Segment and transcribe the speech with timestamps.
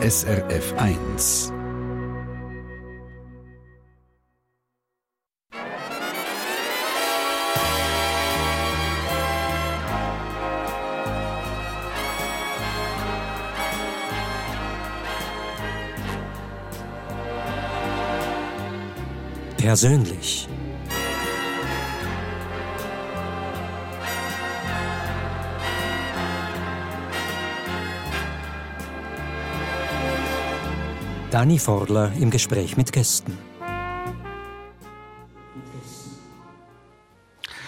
[0.00, 1.52] SRF 1.
[19.56, 20.47] Persönlich.
[31.30, 33.36] Dani Forler im Gespräch mit Gästen.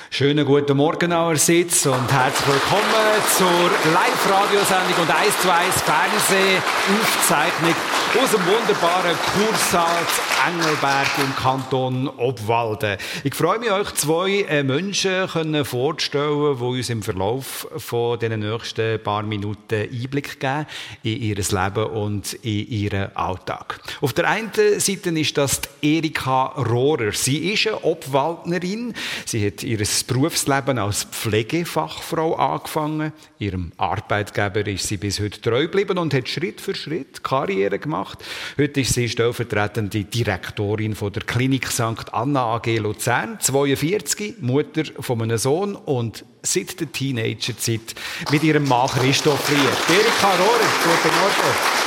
[0.09, 7.74] Schönen guten Morgen allerseits und herzlich willkommen zur Live-Radiosendung und 1 zu 1 Fernsehaufzeichnung
[8.19, 10.06] aus dem wunderbaren Kursaal
[10.48, 12.96] Engelberg im Kanton Obwalden.
[13.23, 15.28] Ich freue mich, euch zwei äh, Menschen
[15.64, 20.66] vorzustellen, die uns im Verlauf von nächsten paar Minuten Einblick geben
[21.05, 23.78] in ihr Leben und in ihren Alltag.
[24.00, 27.12] Auf der einen Seite ist das Erika Rohrer.
[27.12, 28.95] Sie ist eine Obwaldnerin.
[29.24, 33.12] Sie hat ihr Berufsleben als Pflegefachfrau angefangen.
[33.39, 38.00] Ihrem Arbeitgeber ist sie bis heute treu geblieben und hat Schritt für Schritt Karriere gemacht
[38.01, 38.25] gemacht.
[38.59, 42.12] Heute ist sie stellvertretende Direktorin von der Klinik St.
[42.12, 47.95] Anna AG Luzern, 42, Mutter von einem Sohn und seit der Teenagerzeit
[48.31, 49.59] mit ihrem Mann Christoph Rier.
[49.59, 51.34] Erika Rohrer, guten Morgen.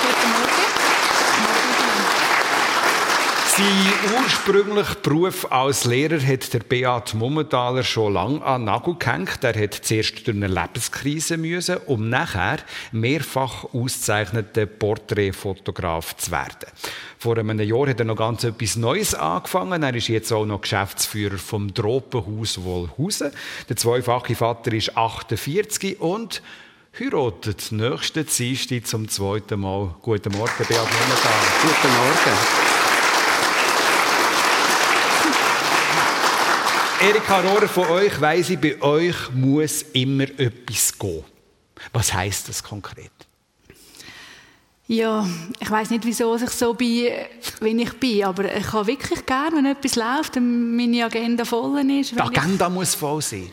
[0.01, 0.42] Guten Morgen.
[3.55, 3.67] Sein
[4.17, 9.43] ursprünglichen Beruf als Lehrer hat der Beat Mummentaler schon lange an Nagel gehängt.
[9.43, 12.57] Er hat zuerst durch eine Lebenskrise müssen, um nachher
[12.91, 16.71] mehrfach ausgezeichneter Porträtfotograf zu werden.
[17.19, 19.83] Vor einem Jahr hat er noch ganz etwas Neues angefangen.
[19.83, 23.29] Er ist jetzt auch noch Geschäftsführer vom Tropenhaus Wollhausen.
[23.69, 26.41] Der zweifache Vater ist 48 und
[26.99, 29.93] heiratet nächsten Dienstag zum zweiten Mal.
[30.01, 31.51] Guten Morgen, Beat Mummentaler.
[31.61, 32.62] Guten Morgen.
[37.03, 41.25] Erika Rohrer, von euch weiss ich, bei euch muss immer etwas gehen.
[41.91, 43.11] Was heisst das konkret?
[44.87, 45.27] Ja,
[45.59, 47.09] ich weiß nicht, wieso ich so bin,
[47.59, 51.77] wie ich bin, aber ich habe wirklich gerne, wenn etwas läuft und meine Agenda voll
[51.91, 52.11] ist.
[52.11, 52.73] Die Agenda ich...
[52.73, 53.51] muss voll sein?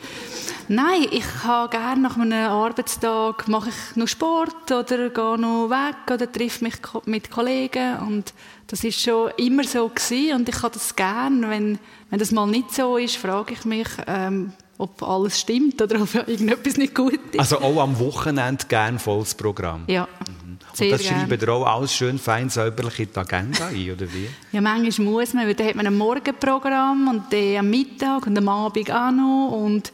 [0.69, 6.09] Nein, ich habe gerne nach einem Arbeitstag mache ich noch Sport oder gehe noch weg
[6.09, 6.75] oder treffe mich
[7.07, 8.33] mit Kollegen und
[8.69, 11.51] das ist schon immer so gewesen und ich habe das gerne.
[11.51, 16.03] Wenn, wenn das mal nicht so ist, frage ich mich, ähm, ob alles stimmt oder
[16.03, 17.39] ob irgendetwas nicht gut ist.
[17.39, 19.85] Also auch am Wochenende gerne volles Programm?
[19.87, 20.09] Ja.
[20.27, 20.59] Mhm.
[20.79, 24.29] Und das schreiben ihr auch alles schön fein säuberlich in die Agenda ein, oder wie?
[24.53, 28.39] Ja, manchmal muss man, weil dann hat man ein Morgenprogramm und dann am Mittag und
[28.39, 29.93] am Abend auch noch und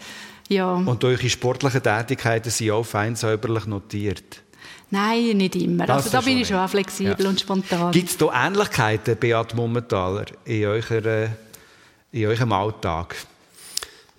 [0.49, 0.75] ja.
[0.75, 4.43] Und eure sportlichen Tätigkeiten sind auch fein säuberlich notiert?
[4.91, 5.87] Nein, nicht immer.
[5.87, 7.29] Das also da bin ich schon auch flexibel ja.
[7.29, 7.91] und spontan.
[7.91, 11.31] Gibt es da Ähnlichkeiten, Beat Mummentaler, in, eurer,
[12.17, 13.15] in eurem Alltag?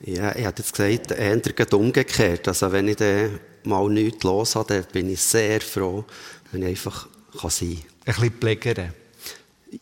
[0.01, 2.47] Ja, ich hätte jetzt gesagt, eher umgekehrt.
[2.47, 6.05] Also wenn ich dann mal nichts los habe, dann bin ich sehr froh,
[6.51, 7.07] wenn ich einfach
[7.39, 8.15] kann sein kann.
[8.15, 8.93] Ein bisschen pflegern?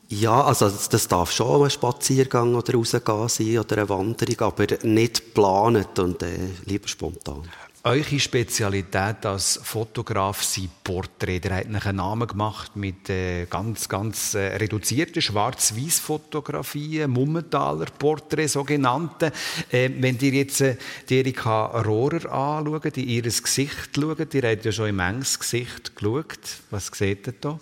[0.07, 5.25] Ja, also das darf schon ein Spaziergang oder rausgehen sein oder eine Wanderung, aber nicht
[5.25, 7.43] geplant und äh, lieber spontan.
[7.87, 11.41] Eure Spezialität als Fotograf sind Porträt.
[11.43, 19.31] Ihr habt einen Namen gemacht mit äh, ganz, ganz äh, reduzierten Schwarz-Weiß-Fotografien, Mummentaler Porträt sogenannte.
[19.69, 24.65] Äh, wenn ihr jetzt äh, die Erika Rohrer anschaut, in ihr Gesicht schaut, ihr habt
[24.65, 26.39] ja schon im enges Gesicht geschaut.
[26.71, 27.59] Was seht ihr da?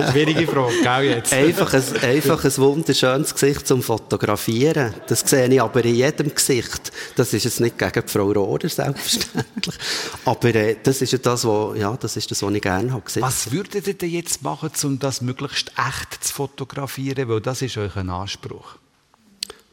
[0.10, 1.32] Schwierige Frage, gell, jetzt?
[1.32, 4.94] Einfach ein, einfach ein wunderschönes Gesicht zum Fotografieren.
[5.06, 6.92] Das sehe ich aber in jedem Gesicht.
[7.16, 9.76] Das ist jetzt nicht gegen Frau Rohrer, selbstverständlich.
[10.24, 13.02] aber äh, das ist ja das, was, ja, das ist das, was ich gerne habe
[13.02, 13.22] gesehen.
[13.22, 17.28] Was würdet ihr denn jetzt machen, um das möglichst echt zu fotografieren?
[17.28, 18.76] Weil das ist euch ein Anspruch.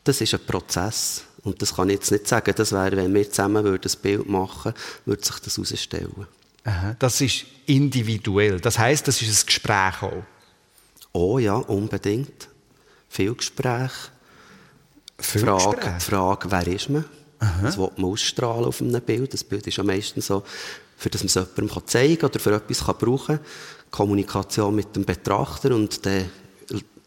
[0.04, 1.24] Das ist ein Prozess.
[1.44, 2.54] Und das kann ich jetzt nicht sagen.
[2.56, 6.28] Das wäre, wenn wir zusammen ein Bild machen würden, würde sich das herausstellen.
[7.00, 8.60] Das ist individuell.
[8.60, 10.24] Das heißt, das ist ein Gespräch auch.
[11.14, 12.50] Oh ja, unbedingt.
[13.08, 13.92] Viel Gespräch.
[15.18, 16.04] Viel Frage, Gespräch.
[16.04, 17.06] Frage, wer ist man?
[17.40, 17.62] Aha.
[17.64, 19.34] Das will man ausstrahlen auf einem Bild.
[19.34, 20.44] Das Bild ist ja meistens so,
[20.98, 23.46] für das man es jemandem zeigen kann oder für etwas kann brauchen kann.
[23.90, 26.30] Kommunikation mit dem Betrachter und dann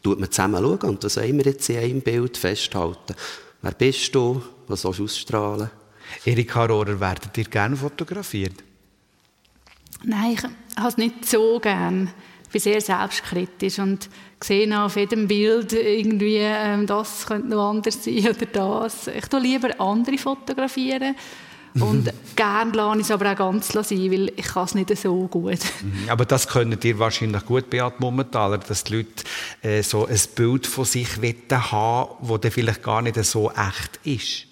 [0.03, 3.15] schaut man zusammen schauen und das wollen wir jetzt in einem Bild festhalten.
[3.61, 4.41] Wer bist du?
[4.67, 5.69] Was sollst du ausstrahlen?
[6.25, 8.63] Erika Rohrer, werdet ihr gerne fotografiert?
[10.03, 10.43] Nein, ich
[10.77, 12.09] habe es nicht so gern.
[12.43, 14.09] Ich bin sehr selbstkritisch und
[14.43, 19.07] sehe auf jedem Bild irgendwie, ähm, das könnte noch anders sein oder das.
[19.07, 21.15] Ich tue lieber andere fotografieren.
[21.79, 25.27] Und gerne lasse ich es aber auch ganz sein, weil ich kann es nicht so
[25.27, 25.59] gut.
[25.81, 26.09] Mhm.
[26.09, 29.23] Aber das können dir wahrscheinlich gut, Beat Mummentaler, dass die Leute
[29.61, 31.21] äh, so ein Bild von sich
[31.71, 34.50] haben das dann vielleicht gar nicht so echt ist.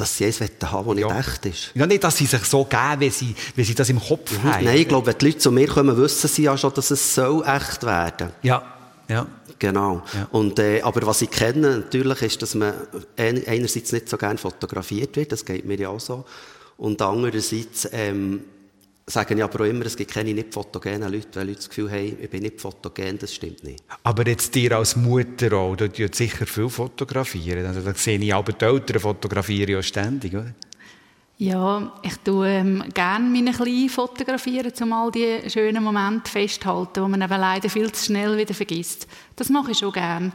[0.00, 0.50] Dass sie eins haben
[0.86, 1.18] das nicht ja.
[1.18, 1.70] echt ist?
[1.74, 4.44] Ja, nicht, dass sie sich so geben, wie sie, wie sie das im Kopf mhm.
[4.44, 4.64] haben.
[4.64, 7.14] Nein, ich glaube, wenn die Leute zu mir kommen, wissen sie ja schon, dass es
[7.14, 8.30] so echt werden.
[8.42, 8.62] Ja,
[9.08, 9.26] ja.
[9.58, 10.02] Genau.
[10.14, 10.26] Ja.
[10.32, 12.72] Und, äh, aber was ich kenne natürlich ist, dass man
[13.16, 16.24] einerseits nicht so gerne fotografiert wird, das geht mir ja auch so.
[16.78, 18.42] Und andererseits ähm,
[19.10, 21.90] sagen ja aber auch immer, es gibt keine nicht fotogenen Leute, weil Leute das Gefühl
[21.90, 23.82] haben, ich bin nicht fotogen, das stimmt nicht.
[24.02, 27.66] Aber jetzt dir als Mutter auch, du sicher viel fotografieren.
[27.66, 30.54] Also da sehe ich aber die Eltern fotografieren ja ständig, oder?
[31.38, 37.10] Ja, ich tue ähm, gerne meine Kleinen fotografieren, um all die schönen Momente festzuhalten, die
[37.10, 39.06] man eben leider viel zu schnell wieder vergisst.
[39.36, 40.32] Das mache ich schon gerne.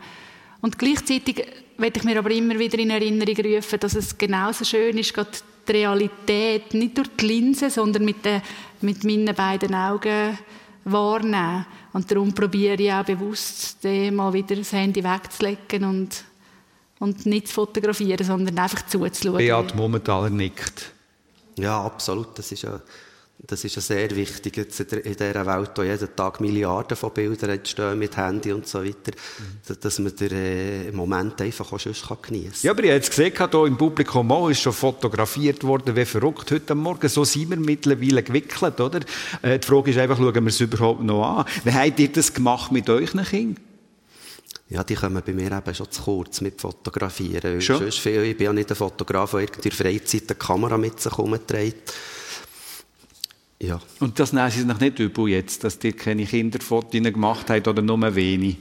[0.62, 1.46] Und gleichzeitig
[1.78, 5.30] werde ich mir aber immer wieder in Erinnerung rufen, dass es genauso schön ist, gerade
[5.68, 8.42] die Realität nicht durch die Linse, sondern mit, den,
[8.82, 10.38] mit meinen beiden Augen
[10.84, 11.66] wahrnehmen.
[11.94, 16.24] Und darum probiere ich auch bewusst, mal wieder das Handy wegzulegen und,
[17.00, 19.38] und nicht zu fotografieren, sondern einfach zuzuschauen.
[19.38, 20.92] Beat Momentaler nickt.
[21.58, 22.38] Ja, absolut.
[22.38, 22.82] Das ist ja,
[23.48, 27.52] das ist ja sehr wichtig jetzt in dieser Welt, wo jeden Tag Milliarden von Bildern
[27.52, 29.78] entstehen mit Handy und so weiter, mhm.
[29.80, 32.60] dass man den äh, Moment einfach auch sonst geniessen kann.
[32.62, 36.06] Ja, aber ich habe jetzt gesehen, hier im Publikum auch ist schon fotografiert worden, wie
[36.06, 37.08] verrückt heute Morgen.
[37.08, 39.02] So sind wir mittlerweile gewickelt, oder?
[39.42, 41.46] Äh, die Frage ist einfach, schauen wir es überhaupt noch an.
[41.64, 43.64] Wie habt ihr das gemacht mit euren Kindern?
[44.68, 47.62] Ja, die kommen bei mir eben schon zu kurz mit Fotografieren.
[47.62, 47.92] Schon?
[47.92, 51.00] Viel, ich bin ja nicht ein Fotograf, der irgendwie in der Freizeit eine Kamera mit
[51.00, 51.94] sich herumträgt.
[53.68, 53.80] Ja.
[54.00, 57.82] Und das nehmen Sie sich nicht übel jetzt, dass die keine Kinderfotos gemacht haben oder
[57.82, 58.58] nur wenig?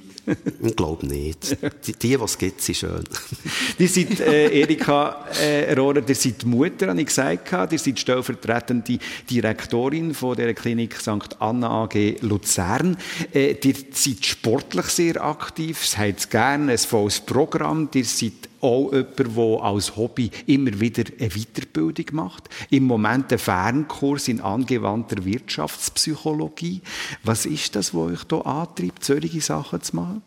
[0.63, 1.57] ich glaube nicht.
[1.87, 3.05] Die, die, es gibt, sind schön.
[3.79, 7.73] die sind, äh, Erika äh, Rohrer, ihr seid Mutter, habe ich gesagt.
[7.73, 8.99] Ihr seid stellvertretende
[9.29, 11.37] Direktorin von der Klinik St.
[11.41, 12.97] Anna AG Luzern.
[13.33, 17.89] Äh, ihr seid sportlich sehr aktiv, es habt gerne ein volles Programm.
[17.95, 18.33] Ihr seid
[18.65, 22.49] auch jemand, der als Hobby immer wieder eine Weiterbildung macht.
[22.71, 26.81] Im Moment ein Fernkurs in angewandter Wirtschaftspsychologie.
[27.23, 30.23] Was ist das, was euch hier antreibt, solche Sachen zu machen?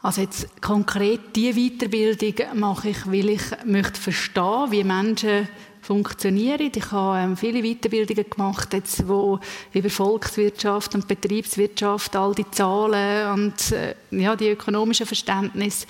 [0.00, 5.48] Also jetzt konkret diese Weiterbildung mache ich, weil ich möchte verstehen, wie Menschen
[5.80, 6.70] funktionieren.
[6.74, 9.38] Ich habe ähm, viele Weiterbildungen gemacht, jetzt, wo
[9.72, 15.86] über Volkswirtschaft und Betriebswirtschaft, all die Zahlen und äh, ja, die ökonomischen Verständnisse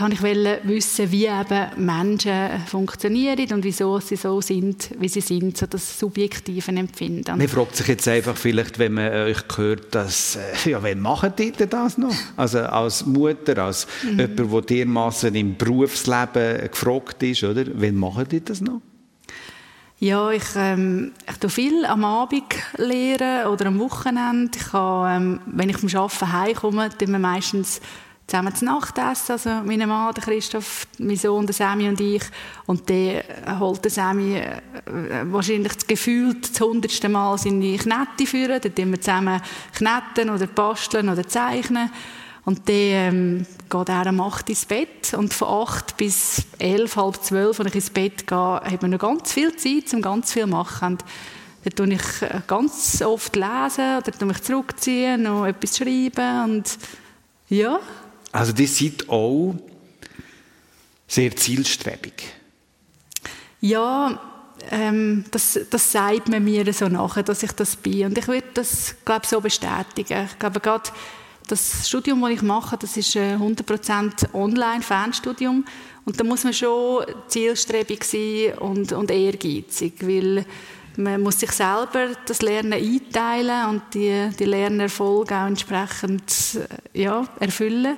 [0.00, 5.20] da wollte ich wissen, wie eben Menschen funktionieren und wieso sie so sind, wie sie
[5.20, 7.36] sind, so das subjektive Empfinden.
[7.36, 11.34] Man fragt sich jetzt einfach vielleicht, wenn man euch hört, dass, äh, ja, wann machen
[11.36, 12.14] die denn das noch?
[12.36, 14.20] Also als Mutter, als mhm.
[14.20, 17.64] jemand, der dermassen im Berufsleben gefragt ist, oder?
[17.74, 18.80] Wann machen die das noch?
[19.98, 22.44] Ja, ich, ähm, ich tue viel am Abend
[22.78, 24.58] lehren oder am Wochenende.
[24.58, 27.82] Ich habe, ähm, wenn ich vom Arbeiten heimkomme, tun wir meistens
[28.30, 29.32] zusammen zu Nacht essen.
[29.32, 32.22] Also meine Mann, der Christoph, mein Sohn, der Sammy und ich.
[32.66, 33.24] Und der
[33.58, 34.60] holt der Sammy äh,
[35.24, 38.60] wahrscheinlich das Gefühl, das hundertste Mal seine Knette führen.
[38.60, 39.42] Dann tun wir zusammen
[39.74, 41.90] kneten oder basteln oder zeichnen.
[42.44, 45.12] Und dann ähm, geht er um 8 ins Bett.
[45.14, 48.98] Und von 8 bis 11, halb 12, wenn ich ins Bett gehe, hat man noch
[48.98, 50.92] ganz viel Zeit, um ganz viel zu machen.
[50.92, 51.04] Und
[51.64, 56.78] dann tue ich äh, ganz oft lesen oder mich zurückziehen, noch etwas schreiben und
[57.50, 57.80] ja,
[58.32, 59.54] also die sind auch
[61.06, 62.24] sehr zielstrebig.
[63.60, 64.20] Ja,
[64.70, 68.06] ähm, das, das sagt man mir so nachher, dass ich das bin.
[68.06, 70.26] Und ich würde das, glaube so bestätigen.
[70.30, 70.90] Ich glaube, gerade
[71.48, 75.64] das Studium, das ich mache, das ist ein 100% Online-Fernstudium.
[76.04, 80.44] Und da muss man schon zielstrebig sein und, und ehrgeizig, weil
[80.96, 86.58] man muss sich selber das Lernen einteilen und die, die Lernerfolge auch entsprechend
[86.92, 87.96] ja, erfüllen.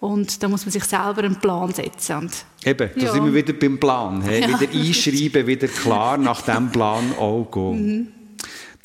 [0.00, 2.16] Und da muss man sich selber einen Plan setzen.
[2.16, 2.32] Und
[2.64, 3.12] Eben, da ja.
[3.12, 4.22] sind wir wieder beim Plan.
[4.22, 4.48] Ja.
[4.48, 7.86] Wieder einschreiben, wieder klar nach diesem Plan auch gehen.
[7.86, 8.08] Mhm.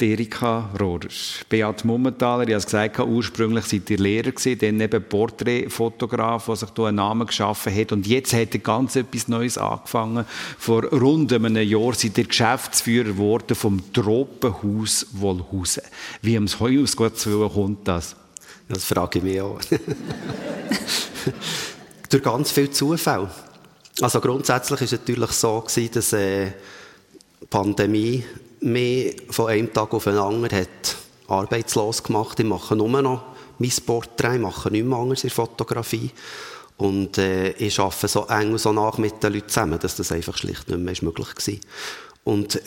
[0.02, 1.10] Erika Rohrer,
[1.50, 6.56] Beat Mummentaler, ich habe es gesagt, ursprünglich seid ihr Lehrer gewesen, dann eben Porträtfotograf, der
[6.56, 10.26] sich hier einen Namen geschaffen hat und jetzt hat er ganz etwas Neues angefangen.
[10.58, 15.84] Vor rund einem Jahr seid ihr Geschäftsführer geworden vom Tropenhaus Wollhausen.
[16.22, 18.16] Wie ums Heuhaus kommt das?
[18.68, 19.60] Das frage ich mich auch.
[22.10, 23.30] Durch ganz viel Zufall.
[24.02, 26.52] Also grundsätzlich war es natürlich so gewesen, dass äh,
[27.50, 28.24] Pandemie
[28.62, 30.98] mich von einem Tag auf den anderen hat
[31.28, 32.40] arbeitslos gemacht.
[32.40, 33.24] Ich mache nur noch
[33.58, 36.12] mein Porträt, ich mache nichts anderes in Fotografie.
[36.78, 40.12] Und äh, ich arbeite so eng und so nach mit den Leuten zusammen, dass das
[40.12, 41.56] einfach schlicht nicht mehr möglich war.
[42.24, 42.62] Und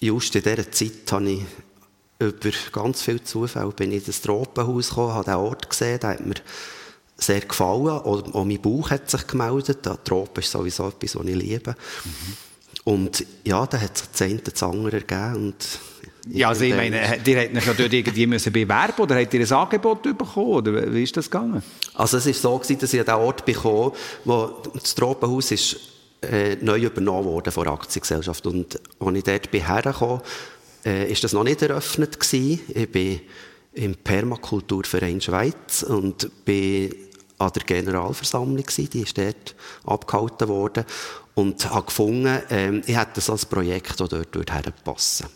[0.00, 1.42] just in dieser Zeit habe ich
[2.18, 6.10] über ganz viel Zufall bin ich in das Tropenhaus gekommen, habe den Ort gesehen, der
[6.10, 6.34] hat mir
[7.18, 7.88] sehr gefallen.
[7.88, 9.88] Auch, mein Bauch hat sich gemeldet.
[10.04, 11.70] Tropen ist sowieso etwas, was ich liebe.
[12.04, 12.45] Mhm.
[12.86, 15.46] Und ja, da hat sich das eine das andere ergeben.
[15.46, 15.80] Und
[16.28, 19.40] ja, also ich meine, ihr hättet euch ja dort irgendwie müssen bewerben oder habt ihr
[19.40, 20.52] ein Angebot bekommen?
[20.52, 21.64] Oder wie ist das gegangen?
[21.94, 23.90] Also es war so, gewesen, dass ich an den Ort bekommen
[24.24, 25.78] wo das Tropenhaus ist
[26.22, 28.46] äh, neu übernommen wurde von der Aktiengesellschaft.
[28.46, 30.20] Und als ich dort bin hergekommen,
[30.84, 32.60] äh, ist das noch nicht eröffnet gewesen.
[32.72, 33.20] Ich bin
[33.72, 36.94] im Permakulturverein Schweiz und bin
[37.38, 38.90] an der Generalversammlung gewesen.
[38.90, 40.84] Die ist dort abgehalten worden
[41.36, 45.28] und habe gefunden, äh, ich hätte so ein Projekt, das dort herpassen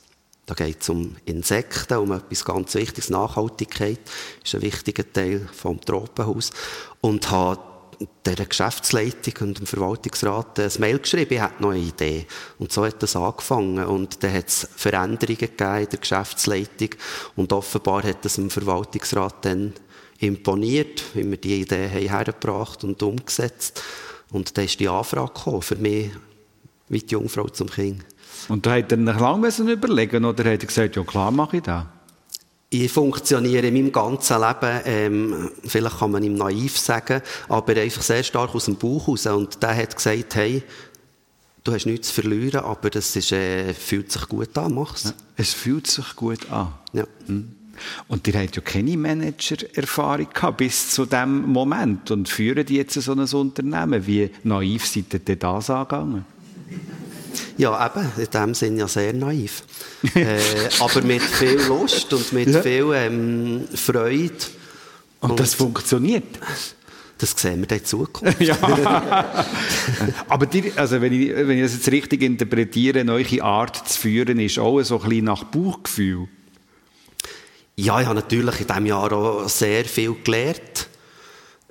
[0.50, 3.09] da geht es um Insekten, um etwas ganz Wichtiges.
[3.09, 4.00] Nachhaltigkeit
[4.45, 6.50] ist ein wichtiger Teil vom Tropenhaus.
[7.00, 7.61] Und habe
[8.25, 12.26] der Geschäftsleitung und dem Verwaltungsrat ein Mail geschrieben, ich hätte noch eine Idee.
[12.59, 13.85] Und so hat das angefangen.
[13.85, 16.90] Und dann hat es Veränderungen gegeben in der Geschäftsleitung.
[17.37, 19.75] Und offenbar hat das dem Verwaltungsrat dann
[20.19, 23.80] imponiert, wie wir die Idee haben hergebracht und umgesetzt.
[24.30, 26.10] Und dann ist die Anfrage gekommen, für mich
[26.88, 28.04] wie die Jungfrau zum Kind.
[28.49, 31.62] Und da hat er nach lang überlegen oder hat er gesagt, ja klar mache ich
[31.62, 31.84] das?
[32.72, 38.02] Ich funktioniere in meinem ganzen Leben, ähm, vielleicht kann man ihm naiv sagen, aber einfach
[38.02, 39.26] sehr stark aus dem Bauch raus.
[39.26, 40.62] Und der hat gesagt, hey,
[41.64, 45.04] du hast nichts zu verlieren, aber das ist, äh, fühlt sich gut an, mach's.
[45.04, 46.72] Ja, es fühlt sich gut an.
[46.92, 47.04] Ja.
[47.26, 47.56] Mhm.
[48.08, 53.12] Und ihr habt ja keine Manager-Erfahrung gehabt bis zu dem Moment und führen jetzt so
[53.12, 54.06] ein Unternehmen.
[54.06, 56.25] Wie naiv seid ihr denn das angegangen?
[57.56, 59.62] Ja, eben, in dem Sinne ja sehr naiv.
[60.14, 60.38] äh,
[60.80, 62.62] aber mit viel Lust und mit ja.
[62.62, 64.34] viel ähm, Freude.
[65.20, 66.25] Und, und, das funktioniert?
[67.18, 68.40] Das sehen wir in Zukunft.
[68.40, 68.56] ja.
[70.26, 74.38] aber die, also wenn, ich, wenn ich das jetzt richtig interpretiere, neue Art zu führen,
[74.40, 76.28] ist auch so ein bisschen nach Bauchgefühl.
[77.82, 80.88] Ja, ich habe natürlich in diesem Jahr auch sehr viel gelernt.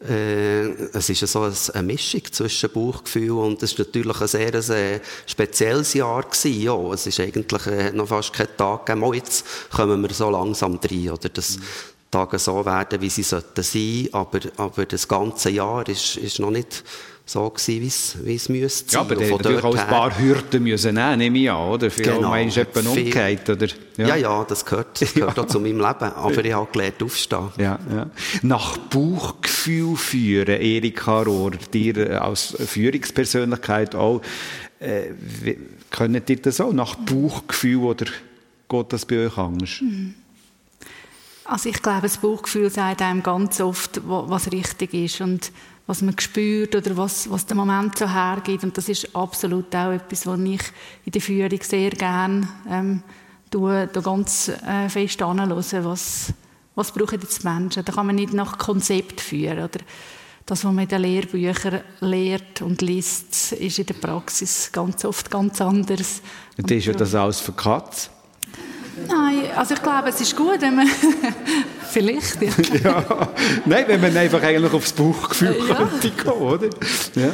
[0.01, 5.01] Äh, es ist so eine Mischung zwischen Bauchgefühl und es war natürlich ein sehr, sehr
[5.27, 6.61] spezielles Jahr gewesen.
[6.61, 9.13] Ja, es ist eigentlich äh, noch fast kein Tag gegeben.
[9.13, 11.29] jetzt kommen wir so langsam rein, oder?
[11.29, 11.63] Dass mhm.
[12.09, 14.09] Tage so werden, wie sie sollten sein.
[14.11, 16.83] Aber, aber das ganze Jahr ist, ist noch nicht
[17.29, 19.01] so gewesen, wie es müsste sein.
[19.01, 21.91] Ja, aber der natürlich auch ein paar Hürden müssen nehmen, nehme ich an, oder?
[21.91, 22.33] Vielleicht genau.
[22.33, 23.67] ist jemand umgekehrt, oder?
[23.97, 24.07] Ja.
[24.07, 26.11] ja, ja, das gehört, das gehört auch zu meinem Leben.
[26.15, 27.49] Aber ich habe gelernt aufstehen.
[27.57, 28.09] Ja, ja.
[28.41, 34.21] Nach Bauchgefühl führen, Erika Rohr, dir äh, als Führungspersönlichkeit auch,
[34.79, 35.11] äh,
[35.91, 38.05] könnt ihr das auch nach Bauchgefühl, oder
[38.69, 39.81] geht das bei euch anders?
[39.81, 40.15] Mhm.
[41.45, 45.51] Also ich glaube, das Bauchgefühl sagt einem ganz oft, was richtig ist und
[45.89, 48.63] was man spürt oder was, was der Moment so hergibt.
[48.63, 50.61] Und das ist absolut auch etwas, was ich
[51.03, 53.01] in der Führung sehr gerne ähm,
[53.49, 56.31] tue, da ganz äh, fest anhören, was,
[56.75, 57.83] was brauchen jetzt die Menschen.
[57.83, 59.57] Da kann man nicht nach Konzept führen.
[59.57, 59.79] Oder
[60.45, 65.31] das, was man in den Lehrbüchern lehrt und liest, ist in der Praxis ganz oft
[65.31, 66.21] ganz anders.
[66.55, 68.11] Und ist ja das alles für Katz?
[69.07, 70.87] Nein, also ich glaube, es ist gut, wenn man
[71.89, 72.51] vielleicht, ja.
[72.83, 73.29] ja.
[73.65, 75.75] Nein, wenn man einfach eigentlich aufs Bauchgefühl ja.
[75.75, 76.69] könnte gehen, oder?
[77.15, 77.31] Ja.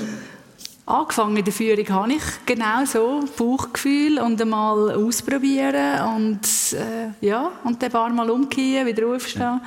[0.88, 6.42] Angefangen in der Führung habe ich genau so Bauchgefühl und einmal ausprobieren und
[6.74, 9.42] äh, ja und dann ein paar Mal umkehren, wieder aufstehen.
[9.42, 9.62] Ja.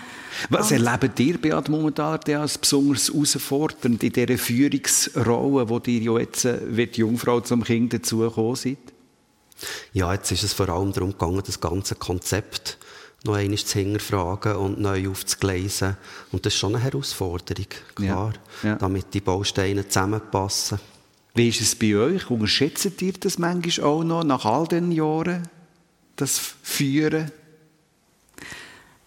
[0.48, 6.18] Was und, erlebt ihr, Beat, momentan als besonders herausfordernd in dieser Führungsrolle, wo ihr ja
[6.20, 8.78] jetzt äh, wie die Jungfrau zum Kind dazugekommen seid?
[9.92, 12.78] Ja, jetzt ist es vor allem darum gegangen, das ganze Konzept
[13.28, 15.96] noch einmal zu hinterfragen und neu aufzugleisen.
[16.32, 18.32] Und das ist schon eine Herausforderung, klar,
[18.62, 18.76] ja, ja.
[18.76, 20.80] damit die Bausteine zusammenpassen.
[21.34, 22.28] Wie ist es bei euch?
[22.30, 25.46] Unterschätzt ihr das manchmal auch noch nach all den Jahren,
[26.16, 27.30] das Führen?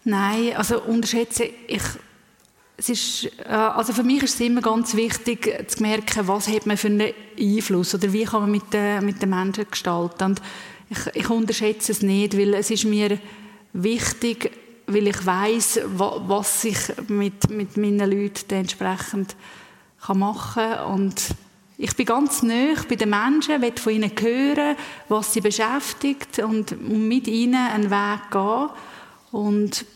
[0.04, 1.82] Nein, also unterschätze ich
[2.76, 6.66] es ist, äh, also für mich ist es immer ganz wichtig zu merken, was hat
[6.66, 10.24] man für einen Einfluss oder wie kann man mit den, mit den Menschen gestalten.
[10.24, 10.42] Und
[10.90, 13.18] ich, ich unterschätze es nicht, weil es ist mir
[13.72, 14.52] wichtig,
[14.86, 19.36] weil ich weiß, was ich mit, mit meinen Leuten entsprechend
[20.14, 20.92] machen kann.
[20.92, 21.22] Und
[21.78, 24.76] ich bin ganz nah bei den Menschen, will von ihnen hören,
[25.08, 28.68] was sie beschäftigt und mit ihnen einen Weg gehen.
[29.30, 29.86] Und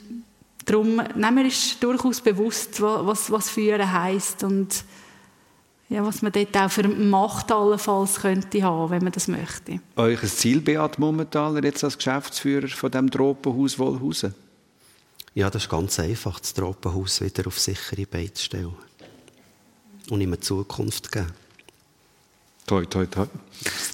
[0.67, 0.97] Darum
[1.37, 4.85] wir uns durchaus bewusst, was, was Führen heisst und
[5.89, 9.81] ja, was man dort auch für Macht allenfalls könnte haben, wenn man das möchte.
[9.97, 14.35] Euch ein Ziel, Beat Mummentaler, jetzt als Geschäftsführer von dem Tropenhaus Wollhausen?
[15.35, 18.75] Ja, das ist ganz einfach, das Tropenhaus wieder auf sichere Beine zu stellen.
[20.11, 21.33] und ihm eine Zukunft geben.
[22.67, 23.29] Toi, toi, toi.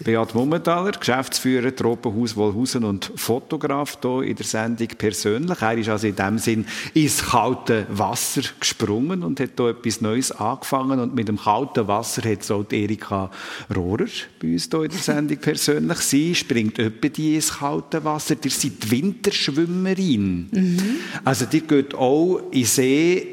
[0.03, 5.61] Beat Mummentaler, Geschäftsführer Tropenhaus Wollhausen und Fotograf hier in der Sendung persönlich.
[5.61, 6.65] Er ist also in dem Sinn
[6.95, 11.01] ins kalte Wasser gesprungen und hat hier etwas Neues angefangen.
[11.01, 13.31] Und mit dem kalten Wasser hat auch Erika
[13.77, 14.07] Rohrer
[14.41, 15.99] bei uns hier in der Sendung persönlich.
[15.99, 18.37] Sie springt öppe die ins kalte Wasser.
[18.43, 20.49] Ihr seid Winterschwimmerin.
[20.51, 20.81] Mhm.
[21.25, 23.27] Also die geht auch in See,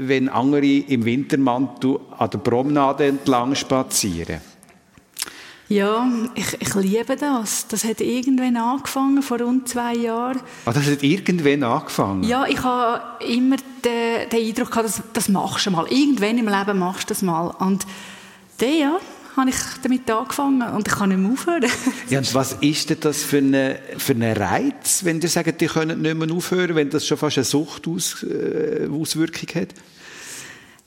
[0.00, 4.55] wenn andere im Wintermantel an der Promenade entlang spazieren.
[5.68, 7.66] Ja, ich, ich liebe das.
[7.66, 10.38] Das hat irgendwann angefangen, vor rund zwei Jahren.
[10.64, 12.22] Ah, das hat irgendwann angefangen?
[12.22, 15.86] Ja, ich habe immer den, den Eindruck gehabt, das, das machst du mal.
[15.90, 17.48] Irgendwann im Leben machst du das mal.
[17.58, 17.84] Und
[18.60, 19.00] der, ja,
[19.36, 21.70] habe ich damit angefangen und ich kann nicht mehr aufhören.
[22.08, 25.66] ja, und was ist denn das für ein für eine Reiz, wenn die sagen, die
[25.66, 29.68] können nicht mehr aufhören, wenn das schon fast eine Suchtauswirkung äh, hat?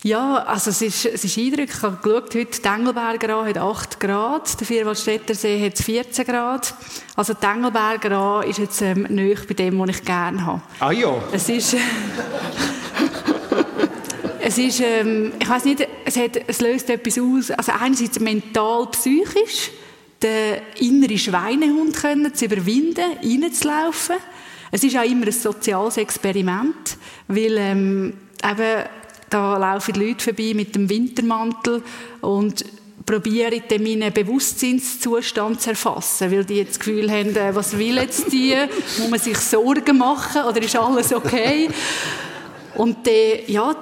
[0.02, 1.76] Ja, also es ist, es ist eindrücklich.
[1.76, 6.74] Ich habe geschaut, heute der Engelberger hat 8 Grad, der Vierwaldstätter See hat 14 Grad.
[7.18, 10.62] Also der Engelberger ist jetzt ähm, näher bei dem, was ich gerne habe.
[10.80, 11.22] Ah ja.
[11.34, 11.76] Es ist...
[14.40, 17.52] es ist, ähm, ich weiß nicht, es, hat, es löst etwas aus.
[17.52, 19.72] Also einerseits mental, psychisch,
[20.24, 24.16] den inneren Schweinehund können zu überwinden, reinzulaufen.
[24.72, 28.86] Es ist auch immer ein soziales Experiment, weil ähm, eben
[29.30, 31.84] da laufen Leute vorbei mit dem Wintermantel
[32.22, 32.66] und
[33.06, 37.98] probieren dann meinen Bewusstseinszustand zu erfassen, weil die jetzt das Gefühl haben, äh, was will
[37.98, 38.56] jetzt die?
[39.00, 41.70] Muss man sich Sorgen machen oder ist alles okay?
[42.76, 43.76] Und der, ja,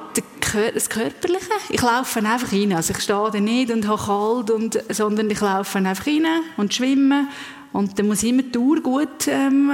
[0.74, 2.74] das Körperliche, ich laufe einfach rein.
[2.74, 6.26] Also ich stehe da nicht und habe kalt, und, sondern ich laufe einfach rein
[6.56, 7.28] und schwimme.
[7.74, 9.74] Und dann muss ich immer die Uhr gut ähm,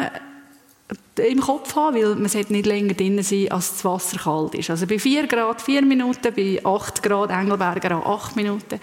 [1.15, 4.69] im Kopf haben, weil man sollte nicht länger drin sein, als das Wasser kalt ist.
[4.69, 8.79] Also bei 4 Grad 4 Minuten, bei 8 Grad Engelberger auch 8 Minuten.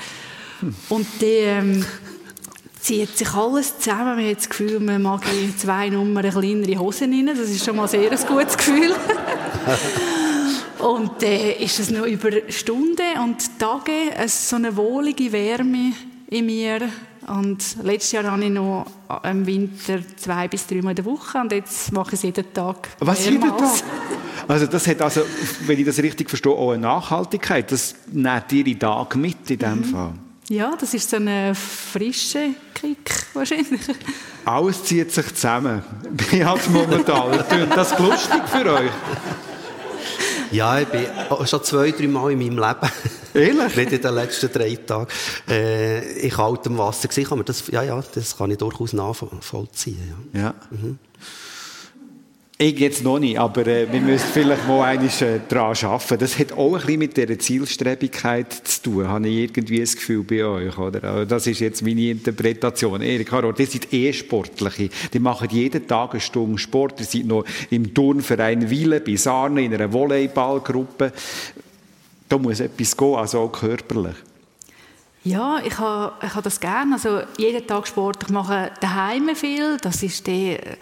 [0.88, 1.84] Und die ähm,
[2.80, 4.16] zieht sich alles zusammen.
[4.16, 7.26] Man hat das Gefühl, man mag in zwei Nummern kleinere Hosen rein.
[7.26, 8.94] Das ist schon mal sehr ein gutes Gefühl.
[10.78, 13.92] und dann äh, ist es noch über Stunden und Tage
[14.26, 15.92] so eine wohlige Wärme
[16.28, 16.88] in mir
[17.30, 18.86] und letztes Jahr habe ich noch
[19.22, 22.52] im Winter zwei bis drei Mal in der Woche und jetzt mache ich es jeden
[22.52, 22.88] Tag.
[22.98, 23.82] Was, jeden Tag?
[24.48, 25.22] Also das hat also,
[25.66, 27.70] wenn ich das richtig verstehe, auch eine Nachhaltigkeit.
[27.70, 29.84] Das nimmt Ihre Tage mit in diesem mhm.
[29.84, 30.12] Fall.
[30.48, 33.82] Ja, das ist so ein frischer Kick wahrscheinlich.
[34.44, 35.84] Alles zieht sich zusammen.
[36.10, 37.44] Beat momentan.
[37.72, 38.90] Das lustig für euch?
[40.50, 41.06] Ja, ich bin
[41.46, 42.90] schon zwei, drei Mal in meinem Leben
[43.34, 43.76] Ehrlich?
[43.76, 45.06] Nicht in den letzten drei Tagen.
[45.48, 50.14] Äh, in kaltem Wasser kann man das, ja, ja, das kann ich durchaus nachvollziehen.
[50.32, 50.40] Ja.
[50.40, 50.54] ja.
[50.70, 50.98] Mhm.
[52.62, 56.18] Ich jetzt noch nicht, aber äh, wir müssen vielleicht mal einiges äh, daran arbeiten.
[56.18, 60.24] Das hat auch ein bisschen mit dieser Zielstrebigkeit zu tun, habe ich irgendwie das Gefühl
[60.24, 60.76] bei euch.
[60.76, 61.02] Oder?
[61.04, 63.00] Also das ist jetzt meine Interpretation.
[63.00, 64.90] Erik Harro, die sind eh Sportliche.
[65.10, 67.00] Die machen jeden Tag eine Stunde Sport.
[67.00, 71.12] Die sind noch im Turnverein Wille bei Sarne in einer Volleyballgruppe
[72.30, 74.16] da muss etwas gehen, also auch körperlich.
[75.22, 76.94] Ja, ich habe, ich habe das gerne.
[76.94, 78.22] Also jeden Tag Sport.
[78.22, 79.76] Ich mache daheim viel.
[79.78, 80.76] Das ist der, äh,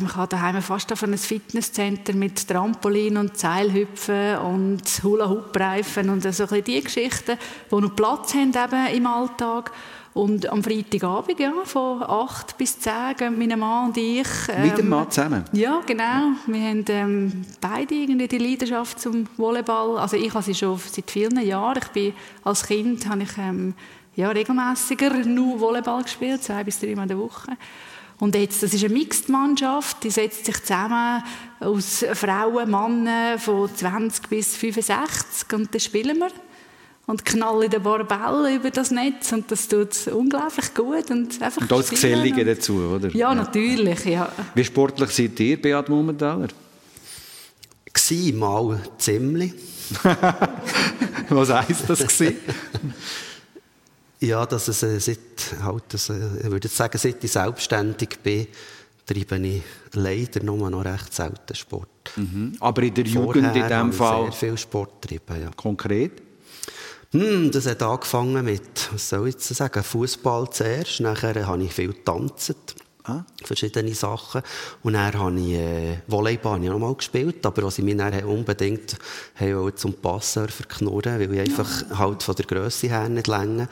[0.00, 6.44] man kann daheim fast auf ein Fitnesscenter mit Trampolin und Seilhüpfen und Hula-Hoop-Reifen und so
[6.48, 7.38] ein die Geschichten,
[7.70, 9.70] die noch Platz haben eben im Alltag.
[10.18, 14.26] Und am Freitagabend, ja, von 8 bis 10 gehen meine Mann und ich...
[14.48, 15.44] Ähm, Mit dem Mann zusammen?
[15.52, 16.32] Ja, genau.
[16.48, 19.96] Wir haben ähm, beide irgendwie die Leidenschaft zum Volleyball.
[19.96, 21.78] Also ich habe sie schon seit vielen Jahren.
[21.80, 23.74] Ich bin, als Kind habe ich ähm,
[24.16, 27.52] ja, regelmäßiger nur Volleyball gespielt, zwei bis drei Mal in der Woche.
[28.18, 31.22] Und jetzt, das ist eine Mixed-Mannschaft, die setzt sich zusammen
[31.60, 36.47] aus Frauen, Männern von 20 bis 65 und dann spielen wir
[37.08, 41.10] und knallen den Barbell über das Netz und das tut unglaublich gut.
[41.10, 43.08] Und, einfach und das Gesellige dazu, oder?
[43.08, 44.30] Ja, natürlich, ja.
[44.54, 46.48] Wie sportlich seid ihr, Beat Mummentaler?
[47.94, 49.54] Gsi mal ziemlich.
[51.30, 52.36] Was heisst das gsi?
[54.20, 55.18] ja, dass es äh, seit,
[55.62, 58.48] halt, das, äh, ich würde sagen, seit ich selbstständig bin,
[59.06, 59.62] treibe ich
[59.94, 61.88] leider nur noch recht selten Sport.
[62.16, 62.54] Mhm.
[62.60, 64.24] Aber in der Jugend Vorher in dem Fall?
[64.24, 65.50] sehr viel Sport getrieben, ja.
[65.56, 66.27] Konkret?
[67.12, 71.00] Hm, das hat angefangen mit, was soll ich jetzt sagen, Fußball zuerst.
[71.00, 72.54] Nachher habe ich viel getanzt.
[73.04, 73.24] Ah.
[73.42, 74.42] Verschiedene Sachen.
[74.82, 78.96] Und dann habe ich äh, Volleyball noch mal gespielt, aber was ich mich dann unbedingt
[79.36, 81.98] habe zum Passsurfer knurren, weil ich einfach ja.
[81.98, 83.66] halt von der Grösse her nicht länger,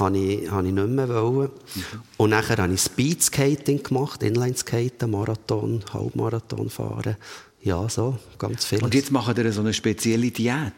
[0.00, 1.50] habe ich, habe ich nicht mehr wollen.
[1.74, 1.82] Mhm.
[2.16, 7.16] Und nachher habe ich Speedskating gemacht, Inlineskaten, Marathon, Halbmarathon fahren.
[7.62, 8.82] Ja, so, ganz viel.
[8.82, 10.72] Und jetzt machen wir so eine spezielle Diät?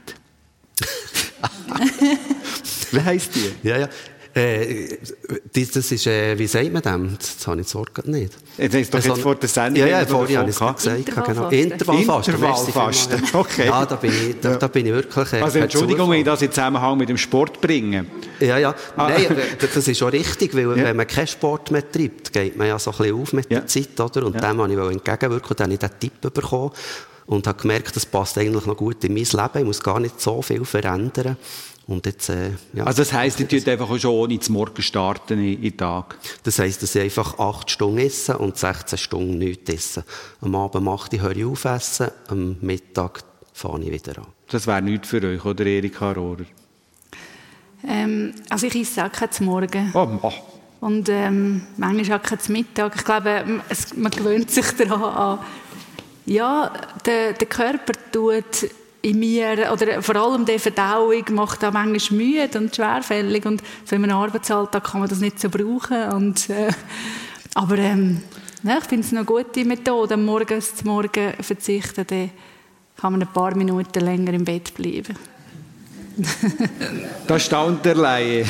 [2.92, 3.68] Wie heisst die?
[3.68, 3.88] Ja, ja.
[4.34, 4.96] Äh,
[5.54, 7.18] das ist, äh, wie sagt man dem?
[7.18, 8.32] Das habe ich das Wort nicht.
[8.56, 9.86] Jetzt hast du doch Also, jetzt vor der Sendung...
[9.86, 11.26] Ja, ja, vorhin habe ich es gesagt.
[11.26, 11.48] Genau.
[11.50, 12.34] Intervallfasten.
[12.34, 13.22] Intervallfasten.
[13.34, 13.66] okay.
[13.66, 15.32] Ja, da bin ich, da, da bin ich wirklich...
[15.34, 18.06] Äh, Also Entschuldigung, wenn ich das in Zusammenhang mit dem Sport bringe.
[18.40, 18.74] Ja, ja.
[18.96, 19.10] Ah.
[19.10, 20.84] Nein, das ist auch richtig, weil Ja.
[20.84, 23.58] wenn man keinen Sport mehr treibt, geht man ja so ein bisschen auf mit Ja.
[23.60, 24.24] der Zeit, oder?
[24.24, 24.48] Und Ja.
[24.50, 26.70] dem wollte ich entgegenwirken und dann habe ich diesen Tipp bekommen
[27.26, 29.58] und habe gemerkt, das passt eigentlich noch gut in mein Leben.
[29.58, 31.36] Ich muss gar nicht so viel verändern.
[31.86, 32.84] Und jetzt, äh, ja.
[32.84, 36.16] Also das heisst, ihr tut einfach schon ohne zu morgen starten in, den Tag.
[36.44, 40.04] Das heisst, dass ich einfach acht Stunden esse und 16 Stunden nichts esse.
[40.40, 44.26] Am Abend mache ich, höre ich auf essen, am Mittag fange ich wieder an.
[44.48, 46.44] Das wäre nichts für euch, oder Erika Rohrer?
[47.86, 49.90] Ähm, also ich esse auch keinen zum Morgen.
[49.94, 50.32] Oh, oh.
[50.80, 52.94] Und ähm, manchmal auch keinen zum Mittag.
[52.96, 55.38] Ich glaube, es, man gewöhnt sich daran an.
[56.26, 56.72] Ja,
[57.04, 58.70] der, der Körper tut
[59.02, 63.44] in mir, oder vor allem die Verdauung macht auch manchmal müde und schwerfällig.
[63.44, 66.04] Und so in einem Arbeitsalltag kann man das nicht so brauchen.
[66.12, 66.70] Und, äh,
[67.54, 68.22] aber ähm,
[68.62, 72.06] ja, ich finde es eine gute Methode, Morgens zum Morgen verzichten.
[72.06, 72.30] Dann
[72.96, 75.16] kann man ein paar Minuten länger im Bett bleiben.
[77.26, 78.44] Da staunt der Laie.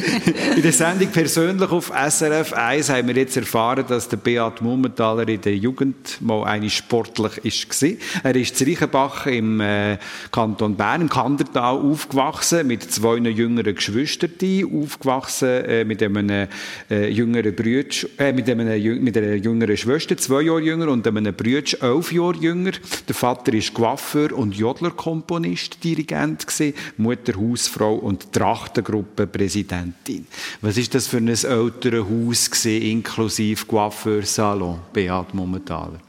[0.56, 5.28] in der Sendung persönlich auf SRF 1 haben wir jetzt erfahren, dass der Beat Mummentaler
[5.28, 7.90] in der Jugend mal eine sportlich war.
[8.22, 9.98] Er ist in Reichenbach im äh,
[10.30, 14.30] Kanton Bern, im Kandertal, aufgewachsen mit zwei jüngeren Geschwistern,
[14.72, 16.48] aufgewachsen äh, mit einem
[16.90, 21.34] äh, jüngeren Brütsch, äh, mit, einem, mit einer jüngeren Schwester, zwei Jahre jünger, und einem
[21.34, 22.72] Brütsch, elf Jahre jünger.
[23.08, 26.74] Der Vater ist Coiffeur und Jodlerkomponist, Dirigent gewesen,
[27.12, 30.26] Mutter Hausfrau und Trachtengruppe-Präsidentin.
[30.62, 36.00] Was ist das für ein älteres Haus gewesen, inklusive Coiffeursalon, Beat Mummentaler?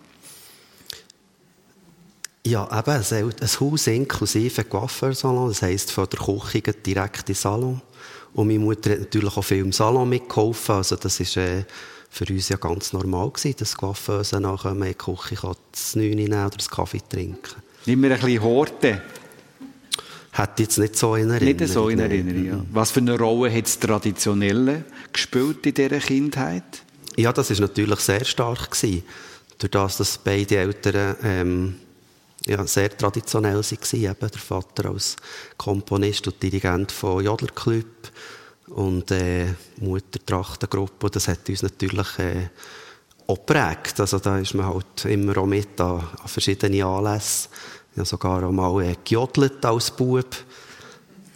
[2.46, 7.82] Ja, eben, ein, Haus inklusive Coiffeursalon, das heisst von der Küche direkt in den Salon.
[8.34, 11.66] Und meine Mutter hat natürlich auch viel im Salon mitgeholfen, also das ist äh,
[12.10, 16.16] für uns ja ganz normal gewesen, dass Coiffeuse nachher in die Küche kann, das Neune
[16.16, 17.62] nehmen oder das Kaffee trinken.
[17.86, 19.02] Immer ein bisschen Horte.
[20.36, 21.58] Hätte ich jetzt nicht so in Erinnerung.
[21.58, 22.00] Nicht so in.
[22.00, 22.46] Erinnerung.
[22.46, 22.66] Ja.
[22.72, 26.84] Was für eine Rolle hat das Traditionelle gespielt in dieser Kindheit?
[27.16, 29.04] Ja, das ist natürlich sehr stark gewesen.
[29.60, 31.76] Durch das, dass beide Eltern ähm,
[32.48, 33.94] ja, sehr traditionell waren.
[33.94, 35.16] Eben der Vater als
[35.56, 37.86] Komponist und Dirigent von Jodlerclub
[38.70, 39.46] und äh,
[39.82, 41.12] Mutter Trachtengruppe.
[41.12, 42.50] Das hat uns natürlich äh,
[43.28, 44.00] auch geprägt.
[44.00, 47.50] Also da ist man halt immer auch mit an, an verschiedene Anlässe.
[47.94, 50.26] Ich habe sogar auch mal äh, gejodelt als Bub.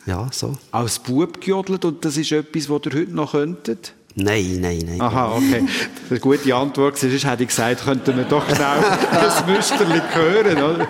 [0.05, 0.57] Ja, so.
[0.71, 3.93] Als Bub gejodelt und das ist etwas, was ihr heute noch könntet?
[4.15, 4.99] Nein, nein, nein.
[4.99, 5.63] Aha, okay.
[6.09, 10.57] Eine gute Antwort war, sonst hätte ich gesagt, könnten wir doch schnell das Müsterli hören.
[10.57, 10.87] Oder?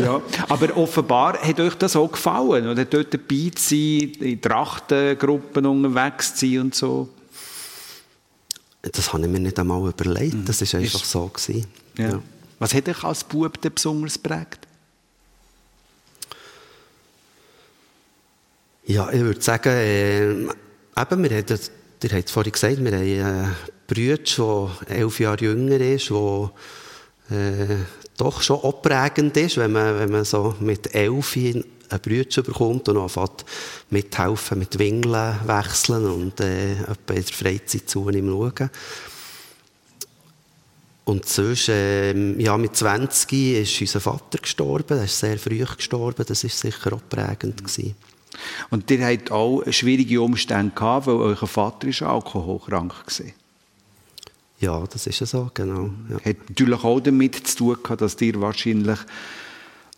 [0.00, 0.22] Ja.
[0.48, 2.84] Aber offenbar hat euch das auch gefallen, oder?
[2.84, 7.08] Dort dabei zu sein, in Trachtengruppen unterwegs zu sein und so.
[8.82, 10.48] Das habe ich mir nicht einmal überlegt.
[10.48, 11.26] Das war einfach Ist- so.
[11.26, 11.66] Gewesen.
[11.98, 12.20] Ja.
[12.60, 14.65] Was hat euch als Bub besonders geprägt?
[18.88, 20.48] Ja, ich würde sagen, äh, eben,
[20.94, 23.56] wir haben, ihr habt es vorhin gesagt, wir haben einen
[23.88, 26.50] Bruder, der elf Jahre jünger ist, der
[27.30, 27.76] äh,
[28.16, 31.64] doch schon auch prägend ist, wenn man, wenn man so mit elf einen
[32.00, 33.44] Bruder bekommt und anfängt
[33.90, 38.70] mithelfen, mit Wingeln wechseln und äh, in der Freizeit zu ihm schauen.
[41.06, 44.98] Und sonst, ähm, ja, mit 20 ist unser Vater gestorben.
[44.98, 46.24] Er ist sehr früh gestorben.
[46.26, 47.58] Das war sicher auch prägend.
[47.58, 47.96] Gewesen.
[48.70, 53.26] Und ihr habt auch schwierige Umstände gehabt, weil euer Vater ist alkoholkrank war.
[54.58, 55.90] Ja, das ist ja so, genau.
[56.08, 56.16] Ja.
[56.16, 58.98] Hat natürlich auch damit zu tun gehabt, dass ihr wahrscheinlich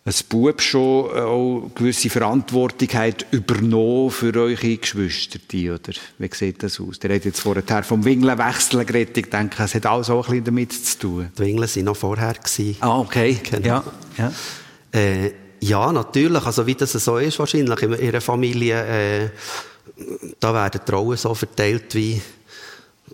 [0.05, 5.93] als Bub schon auch gewisse Verantwortung habt übernommen für eure Geschwister, oder?
[6.17, 6.99] Wie sieht das aus?
[7.03, 9.17] Ihr habt jetzt vorher vom Wingelwechseln geredet.
[9.17, 11.29] Ich denke, es hat alles auch ein bisschen damit zu tun.
[11.37, 12.33] Die Wingeln waren noch vorher.
[12.33, 12.77] Gewesen.
[12.79, 13.37] Ah, okay.
[13.43, 13.67] Genau.
[13.67, 13.83] Ja.
[14.17, 14.31] ja.
[14.91, 16.45] Äh, ja, natürlich.
[16.45, 19.29] Also wie das so ist wahrscheinlich in ihrer Familie, äh,
[20.39, 22.21] da werden die Rollen so verteilt, wie,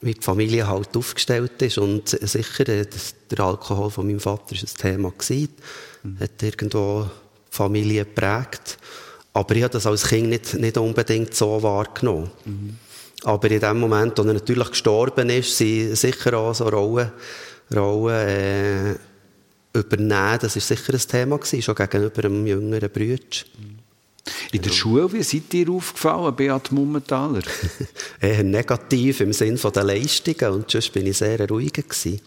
[0.02, 1.78] wie die Familie halt aufgestellt ist.
[1.78, 5.12] Und sicher, äh, das, der Alkohol von meinem Vater war ein Thema.
[5.12, 5.50] Gewesen.
[6.20, 8.78] Hat irgendwo die Familie geprägt.
[9.34, 12.30] Aber ich habe das als Kind nicht, nicht unbedingt so wahrgenommen.
[13.24, 17.12] Aber in dem Moment, als er natürlich gestorben ist, sind sicher auch so Rollen,
[17.74, 18.96] Rollen äh,
[19.76, 23.20] übernehmen, das war sicher ein Thema, gewesen, schon gegenüber einem jüngeren Bruder.
[24.52, 27.44] In der Schule, wie seid ihr aufgefallen, Beat Mummentaler?
[28.20, 32.22] Eher negativ im Sinn der Leistungen und sonst bin ich sehr ruhiger gewesen.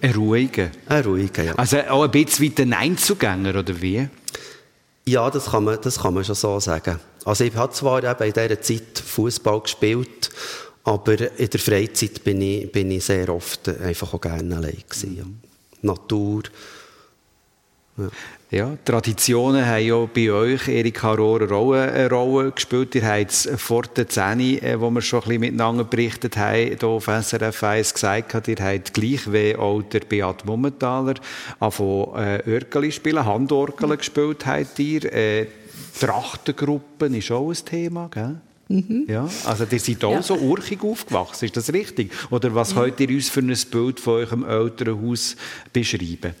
[0.00, 0.70] Ein ruhiger.
[0.86, 1.54] Ein ruhiger, ja.
[1.54, 4.08] Also auch ein bisschen wie ein Einzugänger, oder wie?
[5.06, 7.00] Ja, das kann man, das kann man schon so sagen.
[7.24, 10.30] Also ich habe zwar eben in dieser Zeit Fußball gespielt,
[10.84, 15.16] aber in der Freizeit bin ich, bin ich sehr oft einfach auch gerne allein gewesen.
[15.16, 15.24] Ja.
[15.84, 16.42] Natur.
[17.96, 18.08] Ja.
[18.50, 18.76] ja.
[18.84, 22.94] Traditionen haben ja bei euch, Erika Rohrer, auch eine Rolle gespielt.
[22.96, 26.76] Ihr habt es vor der 10, äh, wo wir schon ein bisschen miteinander berichtet haben,
[26.76, 31.14] hier auf SRF 1 gesagt, ihr habt gleich wie auch der Beat Mummentaler
[31.60, 35.12] äh, Örgeli spielen, Handorgel gespielt habt ihr.
[35.12, 35.46] Äh,
[36.00, 38.40] Trachtengruppen ist auch ein Thema, gell?
[38.68, 39.04] Mhm.
[39.08, 40.22] Ja, also ihr seid auch ja.
[40.22, 42.12] so urchig aufgewachsen, ist das richtig?
[42.30, 42.82] Oder was ja.
[42.82, 45.36] könnt ihr uns für ein Bild von eurem Elternhaus
[45.72, 46.34] beschreiben?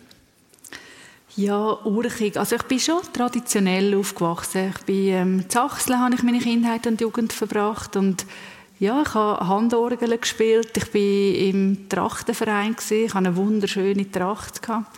[1.36, 2.36] Ja, urchig.
[2.36, 4.72] Also ich bin schon traditionell aufgewachsen.
[4.74, 8.24] Ich bin ähm, in Sachsen habe ich meine Kindheit und Jugend verbracht und
[8.78, 10.76] ja, ich habe Handorgel gespielt.
[10.76, 13.06] Ich bin im Trachtenverein gewesen.
[13.06, 14.96] Ich hatte eine wunderschöne Tracht gehabt.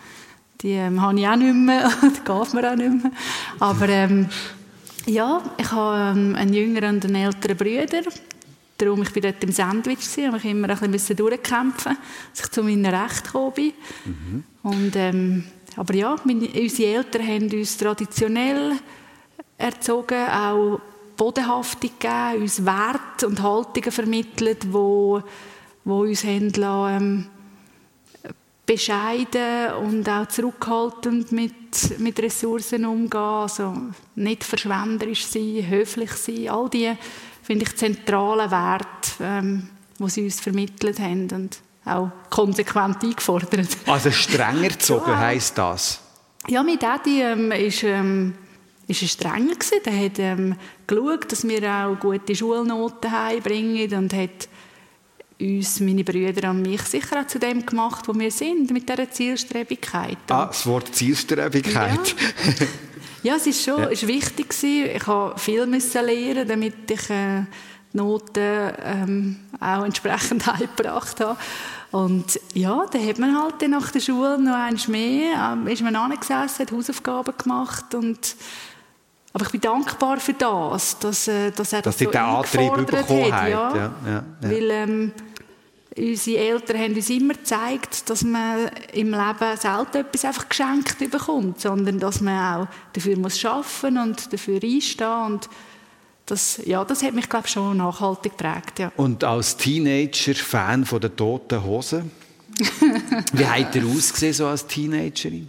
[0.61, 1.91] Die ähm, habe ich auch nicht mehr.
[2.03, 3.13] die geht mir auch nicht mehr.
[3.59, 4.29] Aber ähm,
[5.07, 8.03] ja, ich habe ähm, einen jüngeren und einen älteren Bruder.
[8.79, 11.97] Darum, ich war dort im Sandwich, und mich immer ein bisschen durchkämpfen
[12.33, 13.73] dass ich zu meinen Rechten gekommen bin.
[14.05, 14.45] Mhm.
[14.63, 15.45] Und, ähm,
[15.77, 18.73] aber ja, meine, unsere Eltern haben uns traditionell
[19.57, 20.81] erzogen, auch
[21.17, 25.23] Bodenhaftung gegeben, uns Werte und Haltungen vermittelt, die wo,
[25.85, 27.27] wo uns haben lassen, ähm,
[28.67, 33.75] bescheiden und auch zurückhaltend mit, mit Ressourcen umgehen, also
[34.17, 36.93] nicht verschwenderisch sein, höflich sein, all die,
[37.43, 43.69] finde ich, zentralen Werte, ähm, die sie uns vermittelt haben und auch konsequent eingefordert.
[43.87, 45.19] Also strenger gezogen ja.
[45.19, 46.01] heisst das?
[46.49, 48.35] Ja, mein Daddy ähm, ist, ähm,
[48.89, 49.81] ist ein strenger gewesen.
[49.85, 54.49] Der hat ähm, geschaut, dass wir auch gute Schulnoten heimbringen und hat
[55.41, 59.11] uns, meine Brüder und mich, sicher auch zu dem gemacht, wo wir sind, mit dieser
[59.11, 60.19] Zielstrebigkeit.
[60.29, 62.15] Ah, das Wort Zielstrebigkeit.
[63.23, 63.87] Ja, ja es ist schon ja.
[63.87, 64.97] ist wichtig gewesen.
[64.97, 67.43] Ich musste viel müssen lernen, damit ich äh,
[67.93, 71.39] Noten ähm, auch entsprechend eingebracht habe.
[71.91, 75.97] Und ja, dann hat man halt nach der Schule noch eins mehr, ähm, ist man
[75.97, 78.37] angesessen, hat Hausaufgaben gemacht und
[79.33, 82.87] aber ich bin dankbar für das, dass, äh, dass er dass das so den Antrieb
[82.87, 83.49] bekommen hat.
[83.51, 83.77] Ja.
[83.77, 85.13] Ja, ja, Weil ähm,
[85.97, 91.61] unsere Eltern haben uns immer gezeigt, dass man im Leben selten etwas einfach geschenkt bekommt,
[91.61, 95.49] sondern dass man auch dafür muss arbeiten und dafür einstehen und
[96.27, 98.81] das, ja, das hat mich glaube schon nachhaltig geprägt.
[98.81, 98.93] Ja.
[98.97, 102.11] Und als Teenager Fan von der Toten Hosen,
[103.33, 105.49] wie hat er ausgesehen so als Teenagerin?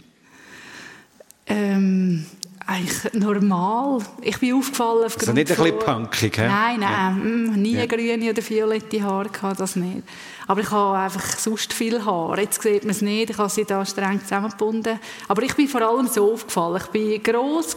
[1.46, 2.26] Ähm,
[2.68, 4.00] eigentlich normal.
[4.20, 6.42] Ich bin aufgefallen aufgrund Also nicht ein bisschen punkig, he?
[6.42, 7.10] Nein, nein, ja.
[7.10, 7.86] Mm, nie ja.
[7.86, 10.02] grüne oder violette Haare gehabt, das nicht.
[10.46, 12.38] Aber ich habe einfach sonst viel Haar.
[12.38, 15.00] Jetzt sieht man es nicht, ich habe sie da streng zusammengebunden.
[15.28, 16.82] Aber ich bin vor allem so aufgefallen.
[16.92, 17.76] Ich war gross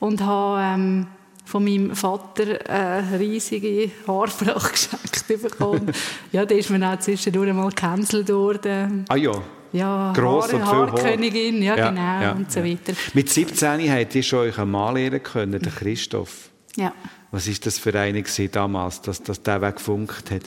[0.00, 1.06] und habe ähm,
[1.46, 5.92] von meinem Vater eine riesige Haarpracht geschenkt bekommen.
[6.32, 9.06] ja, da ist man auch zwischendurch mal gecancelt worden.
[9.08, 9.32] Ah ja?
[9.72, 12.92] Ja, Gross Haare, Haarkönigin, ja, ja, genau, ja, und so weiter.
[13.14, 16.50] Mit 17 habt ihr schon euch einen Mann lernen können, den Christoph.
[16.76, 16.92] Ja.
[17.30, 20.42] Was war das für eine damals, dass, dass der Weg gefunkt hat?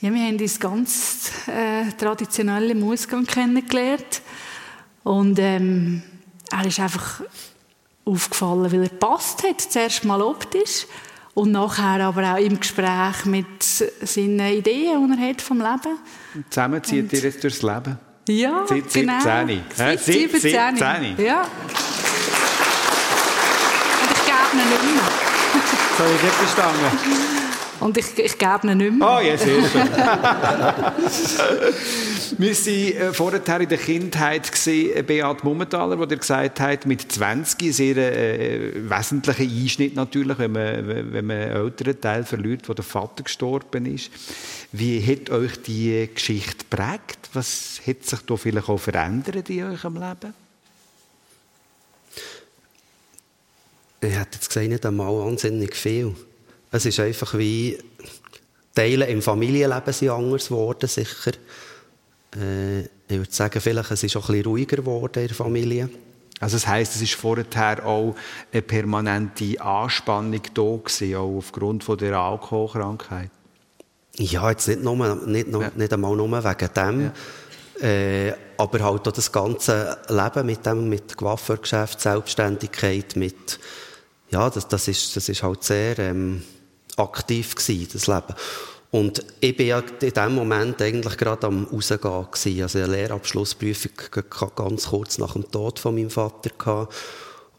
[0.00, 4.22] ja, wir haben uns ganz äh, traditionell im Ausgang kennengelernt.
[5.04, 6.02] Und ähm,
[6.50, 7.22] er ist einfach
[8.04, 10.86] aufgefallen, weil er passt hat, zuerst mal optisch
[11.34, 15.98] und nachher aber auch im Gespräch mit seinen Ideen, die er hat vom Leben.
[16.50, 17.98] Zusammen zieht ihr jetzt durchs Leben?
[18.28, 19.20] Ja, Seit genau.
[19.20, 19.62] 17.
[19.74, 20.40] Seit 17.
[20.40, 20.56] 17.
[20.56, 21.42] Ja.
[21.42, 21.48] Und
[24.10, 25.10] ich gebe ihn nicht mehr.
[25.98, 27.28] So, ich nicht verstanden.
[27.82, 29.08] Und ich, ich gebe ihn nicht mehr.
[29.08, 29.82] Oh, ja, sehr schön.
[32.38, 36.86] Wir waren äh, vorher in der Kindheit gesehen, äh, Beat Mummentaler, wo der gesagt hat,
[36.86, 42.22] mit 20 ein sehr äh, wesentlicher Einschnitt natürlich, wenn man, wenn man einen älteren Teil
[42.24, 44.12] verliert, wo der Vater gestorben ist.
[44.70, 47.30] Wie hat euch die Geschichte geprägt?
[47.32, 50.34] Was hat sich da vielleicht auch verändert in eurem Leben?
[54.00, 56.14] Ich hätte jetzt gesagt, nicht einmal wahnsinnig viel.
[56.72, 57.78] Es ist einfach wie
[58.74, 61.32] Teile im Familienleben sind anders geworden, sicher.
[62.34, 65.90] Äh, ich würde sagen, vielleicht es ist auch ein bisschen ruhiger geworden in der Familie.
[66.40, 68.16] Also das heisst, es ist vorher auch
[68.50, 73.30] eine permanente Anspannung da gewesen, auch aufgrund von der Alkoholkrankheit?
[74.16, 75.70] Ja, jetzt nicht, nur, nicht, nur, ja.
[75.76, 77.12] nicht einmal nur wegen dem.
[77.80, 77.86] Ja.
[77.86, 83.58] Äh, aber halt auch das ganze Leben mit dem, mit Coiffeurgeschäft, Selbstständigkeit, mit,
[84.30, 86.42] ja, das, das ist, das ist halt sehr, ähm,
[86.96, 88.34] aktiv gewesen, das Leben.
[88.92, 92.62] Und ich war ja in dem Moment eigentlich gerade am Rausgehen gewesen.
[92.62, 93.92] Also eine Lehrabschlussprüfung
[94.54, 96.94] ganz kurz nach dem Tod von meinem Vater gehabt.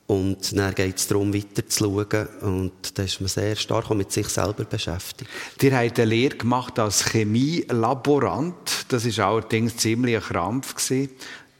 [0.06, 2.28] Und dann geht es darum, weiter zu schauen.
[2.42, 5.30] Und da ist man sehr stark mit sich selber beschäftigt.
[5.60, 8.86] Ihr habt eine Lehre gemacht als Chemielaborant.
[8.90, 10.76] Das war allerdings ziemlich ein Krampf.
[10.76, 11.10] Gewesen.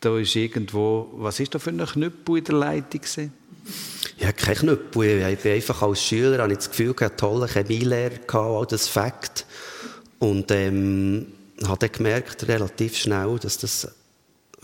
[0.02, 3.02] Da ist irgendwo, was ist da für ein Knüppel in der Leitung?
[3.02, 3.34] Gewesen?
[4.18, 5.28] Ja, kein Knüppel.
[5.32, 8.66] Ich bin einfach als Schüler, habe ich das Gefühl, ich hatte einen tollen Chemielehrer, all
[8.66, 9.46] das Fakt.
[10.20, 11.28] Und ähm,
[11.66, 13.90] habe dann gemerkt, relativ schnell, dass das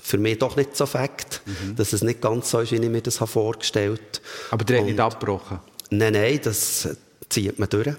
[0.02, 1.76] für mich doch nicht so Fakt, mhm.
[1.76, 4.54] dass es nicht ganz so ist, wie ich mir das vorgestellt habe.
[4.54, 5.60] Aber der hat nicht abgebrochen?
[5.90, 6.90] Nein, nein, das
[7.30, 7.90] zieht man durch.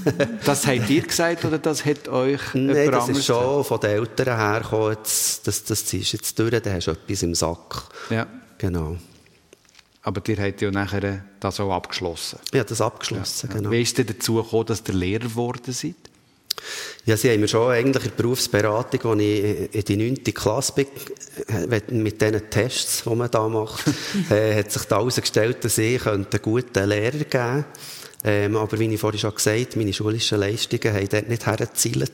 [0.44, 4.36] das habt ihr gesagt oder das hat euch Nein, das ist schon von den Eltern
[4.36, 7.84] hergekommen, das, das ziehst du jetzt durch, dann hast du etwas im Sack.
[8.10, 8.26] Ja.
[8.58, 8.96] Genau.
[10.06, 12.38] Aber ihr habt ja nachher das auch abgeschlossen.
[12.54, 13.56] Ja, das abgeschlossen, ja.
[13.56, 13.72] genau.
[13.72, 15.96] Wie ist es dazu gekommen, dass ihr Lehrer geworden seid?
[17.06, 20.22] Ja, sie haben mir schon eigentlich in der Berufsberatung, als ich in die 9.
[20.32, 20.86] Klasse bin,
[21.48, 23.84] äh, mit diesen Tests, die man da macht,
[24.30, 27.64] äh, hat sich da herausgestellt, dass ich einen guten Lehrer geben könnte.
[28.22, 32.12] Ähm, aber wie ich vorhin schon gesagt habe, meine schulischen Leistungen haben dort nicht hergezielt.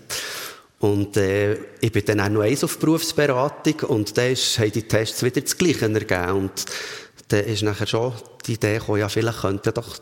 [0.82, 4.82] Und äh, ich bin dann auch noch eins auf Berufsberatung und dann ist, haben die
[4.82, 6.32] Tests wieder das Gleiche ergeben.
[6.32, 6.64] Und
[7.28, 8.12] dann ist nachher schon
[8.46, 9.98] die Idee gekommen, ja, vielleicht könnte doch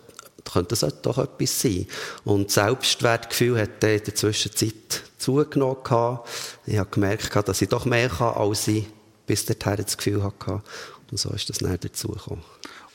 [0.53, 1.87] könnte das doch etwas sein.
[2.25, 6.19] Und das Selbstwertgefühl hat in der Zwischenzeit zugenommen.
[6.67, 8.87] Ich habe gemerkt, dass ich doch mehr kann, als ich
[9.27, 10.63] bis dahin das Gefühl hatte.
[11.11, 12.43] Und so ist das dann dazugekommen.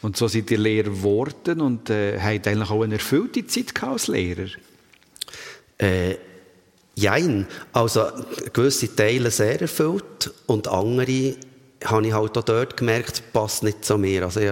[0.01, 4.07] Und so seid ihr Lehrer geworden und äh, habt eigentlich auch eine erfüllte Zeit als
[4.07, 4.47] Lehrer?
[5.77, 6.15] Äh,
[6.95, 7.47] Jein.
[7.73, 8.05] Also
[8.53, 11.35] gewisse Teile sehr erfüllt und andere
[11.85, 14.23] habe ich halt auch dort gemerkt, passt nicht zu mir.
[14.23, 14.51] Also ich,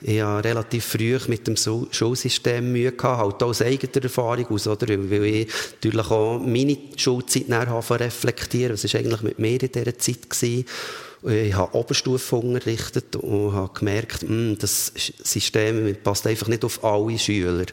[0.00, 4.66] ich habe relativ früh mit dem Schulsystem Mühe gehabt, halt auch aus eigener Erfahrung aus,
[4.66, 4.88] oder?
[4.88, 8.72] Weil ich natürlich auch meine Schulzeit nachher reflektieren.
[8.74, 10.64] Was war eigentlich mit mir in dieser Zeit gewesen?
[11.22, 14.90] Ich habe Oberstufe unterrichtet und habe gemerkt, hm, das
[15.22, 17.66] System passt einfach nicht auf alle Schüler.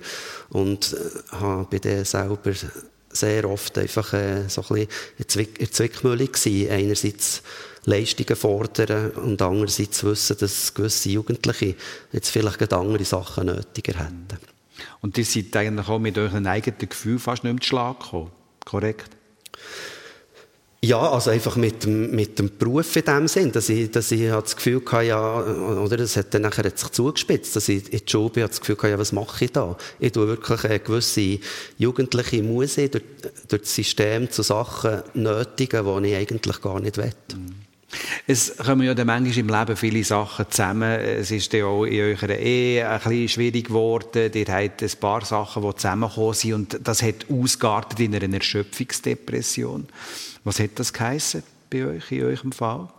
[0.50, 2.52] Und äh, habe bei dann selber
[3.10, 6.70] sehr oft einfach äh, so ein bisschen in Zwickmühle gewesen.
[6.70, 7.42] Einerseits
[7.88, 11.76] Leistungen fordern und andererseits wissen, dass gewisse Jugendliche
[12.12, 14.28] jetzt vielleicht andere Sachen nötiger hätten.
[15.02, 18.32] Und ihr seid eigentlich auch mit euren eigenen Gefühl fast nicht mehr zu Schlag gekommen,
[18.66, 19.10] korrekt?
[20.84, 24.30] Ja, also einfach mit dem, mit dem Beruf in dem Sinn, dass ich, dass ich
[24.30, 28.12] das Gefühl hatte, ja, oder das hat dann nachher sich zugespitzt, dass ich in die
[28.12, 29.76] Schule bin, das Gefühl hatte, ja, was mache ich da?
[30.00, 31.40] Ich tue wirklich eine gewisse
[31.78, 33.04] jugendliche Muse durch,
[33.48, 37.12] durch das System zu Sachen nötigen, die ich eigentlich gar nicht will.
[37.34, 37.47] Mhm.
[38.26, 41.00] Es kommen ja dann manchmal im Leben viele Sachen zusammen.
[41.00, 44.32] Es ist ja auch in eurer Ehe ein bisschen schwierig geworden.
[44.34, 49.88] Ihr habt ein paar Sachen, die zusammengekommen sind und das hat ausgeartet in einer Erschöpfungsdepression.
[50.44, 52.90] Was hat das geheissen bei euch, in eurem Fall?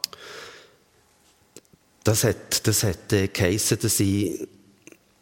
[2.04, 4.46] Das hat, das hat äh, geheissen, dass ich,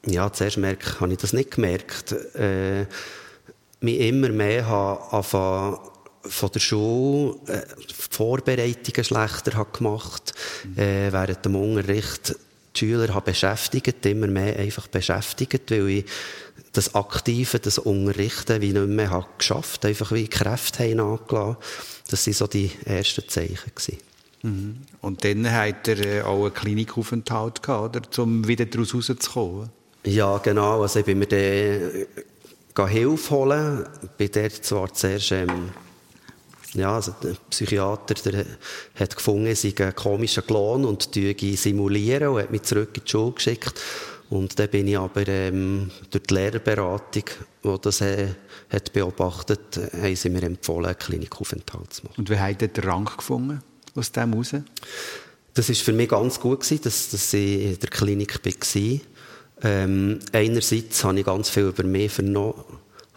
[0.07, 2.87] ja, zuerst merke, habe ich das nicht gemerkt, äh,
[3.81, 5.79] mich immer mehr habe angefangen,
[6.29, 7.63] von der Schule äh,
[7.95, 10.35] Vorbereitungen schlechter habe gemacht
[10.65, 10.79] mhm.
[10.79, 12.37] äh, während dem Unterricht
[12.75, 16.05] die Schüler habe beschäftigt, immer mehr einfach beschäftigt, weil ich
[16.73, 21.57] das Aktive, das Unterrichten wie nicht mehr habe geschafft, einfach wie Kräfte haben nachgelassen.
[22.11, 23.73] Das waren so die ersten Zeichen.
[23.75, 23.99] Gewesen.
[24.43, 24.77] Mhm.
[25.01, 29.71] Und dann hat er äh, auch einen Klinikaufenthalt gehabt, oder, um wieder daraus rauszukommen?
[30.05, 30.83] Ja, genau.
[30.83, 33.87] Also ich bin mir dann äh, Hilfe holen.
[34.03, 35.71] Ich bin dort zwar zuerst ähm,
[36.77, 38.47] ja, also der Psychiater der
[38.95, 43.11] hat gefunden, ich sei ein komischer Klon und simulieren und hat mich zurück in die
[43.11, 43.75] Schule geschickt.
[44.29, 47.25] Und dann bin ich aber ähm, durch die Lehrerberatung,
[47.63, 48.29] die das äh,
[48.71, 52.15] hat beobachtet, äh, haben sie mir empfohlen, einen Klinikaufenthalt zu machen.
[52.19, 53.63] Und wie habt ihr den Rang gefunden
[53.95, 54.55] aus dem heraus?
[55.55, 59.01] Das war für mich ganz gut, gewesen, dass, dass ich in der Klinik war.
[59.63, 62.65] Ähm, einerseits habe ich ganz viel über mich vernommen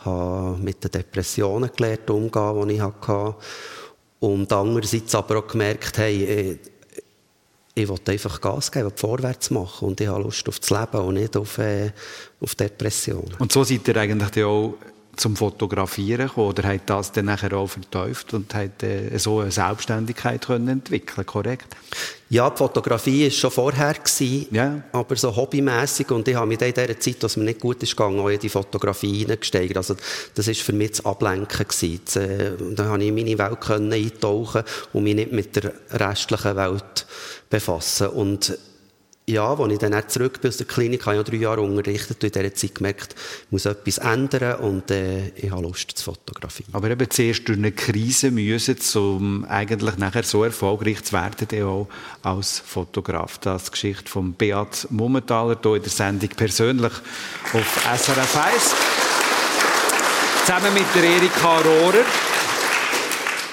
[0.05, 3.35] habe mit den Depressionen gelernt, umgehen, die ich hatte.
[4.19, 6.59] Und andererseits aber auch gemerkt, hey, ich,
[7.73, 11.13] ich wollte einfach Gas geben, vorwärts machen und ich habe Lust auf das Leben und
[11.15, 11.91] nicht auf, äh,
[12.41, 13.35] auf Depressionen.
[13.39, 14.75] Und so seid ihr eigentlich auch
[15.19, 19.51] zum Fotografieren gekommen oder hat das dann nachher auch vertäuft und hat äh, so eine
[19.51, 21.75] Selbstständigkeit können entwickeln, korrekt?
[22.29, 24.81] Ja, die Fotografie war schon vorher, gewesen, ja.
[24.93, 27.97] aber so hobbymäßig und ich habe mich in dieser Zeit, als mir nicht gut ist
[27.97, 29.77] gegangen, auch in die Fotografie hineingesteigert.
[29.77, 29.95] Also
[30.35, 31.67] das war für mich das Ablenken.
[31.67, 32.01] Gewesen.
[32.05, 34.63] Das, äh, da konnte ich in meine Welt können eintauchen
[34.93, 37.05] und mich nicht mit der restlichen Welt
[37.49, 38.07] befassen.
[38.09, 38.57] Und
[39.29, 42.23] ja, als ich dann zurück bin aus der Klinik, habe ich drei Jahre unterrichtet und
[42.23, 43.15] in dieser Zeit gemerkt,
[43.45, 46.73] ich muss etwas ändern und äh, ich habe Lust zu fotografieren.
[46.73, 51.87] Aber eben zuerst durch eine Krise müssen, um eigentlich nachher so erfolgreich zu werden, auch
[52.23, 53.37] als Fotograf.
[53.37, 56.93] Das ist die Geschichte von Beat Mummentaler hier in der Sendung persönlich
[57.53, 58.75] auf SRF 1.
[60.45, 62.05] Zusammen mit der Erika Rohrer,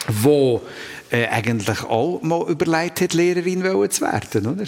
[0.09, 0.61] die
[1.11, 4.65] äh, eigentlich auch mal überlegt hat, Lehrerin zu werden, oder?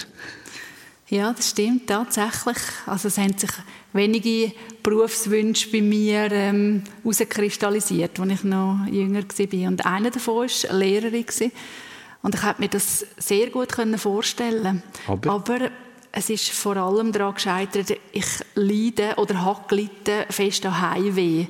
[1.10, 2.58] Ja, das stimmt tatsächlich.
[2.86, 3.50] Also es haben sich
[3.94, 4.52] wenige
[4.82, 9.68] Berufswünsche bei mir ähm, herauskristallisiert, als ich noch jünger war.
[9.68, 11.24] Und einer davon war eine Lehrerin.
[12.22, 14.82] Und ich konnte mir das sehr gut vorstellen.
[15.06, 15.30] Aber?
[15.30, 15.70] Aber
[16.12, 21.46] es ist vor allem daran gescheitert, ich leide oder habe gelitten fest an Heimweh.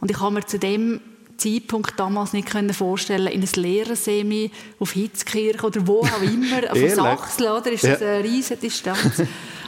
[0.00, 1.00] Und ich habe mir zu dem
[1.38, 6.78] Zeitpunkt damals nicht können vorstellen in ein Lehrersemi auf Hitzkirch oder wo auch immer, auf
[6.94, 7.72] Sachsen, oder?
[7.72, 9.22] Ist das eine riesige Distanz.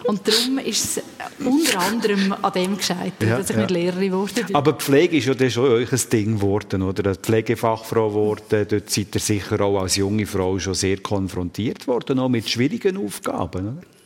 [0.05, 1.03] Und darum ist es
[1.45, 3.63] unter anderem an dem gescheitert, ja, dass ich ja.
[3.63, 4.57] nicht Lehrerin geworden bin.
[4.57, 7.15] Aber Pflege ist ja schon euch ein Ding geworden, oder?
[7.15, 12.29] Pflegefachfrau geworden, dort seid ihr sicher auch als junge Frau schon sehr konfrontiert worden, auch
[12.29, 14.00] mit schwierigen Aufgaben, oder?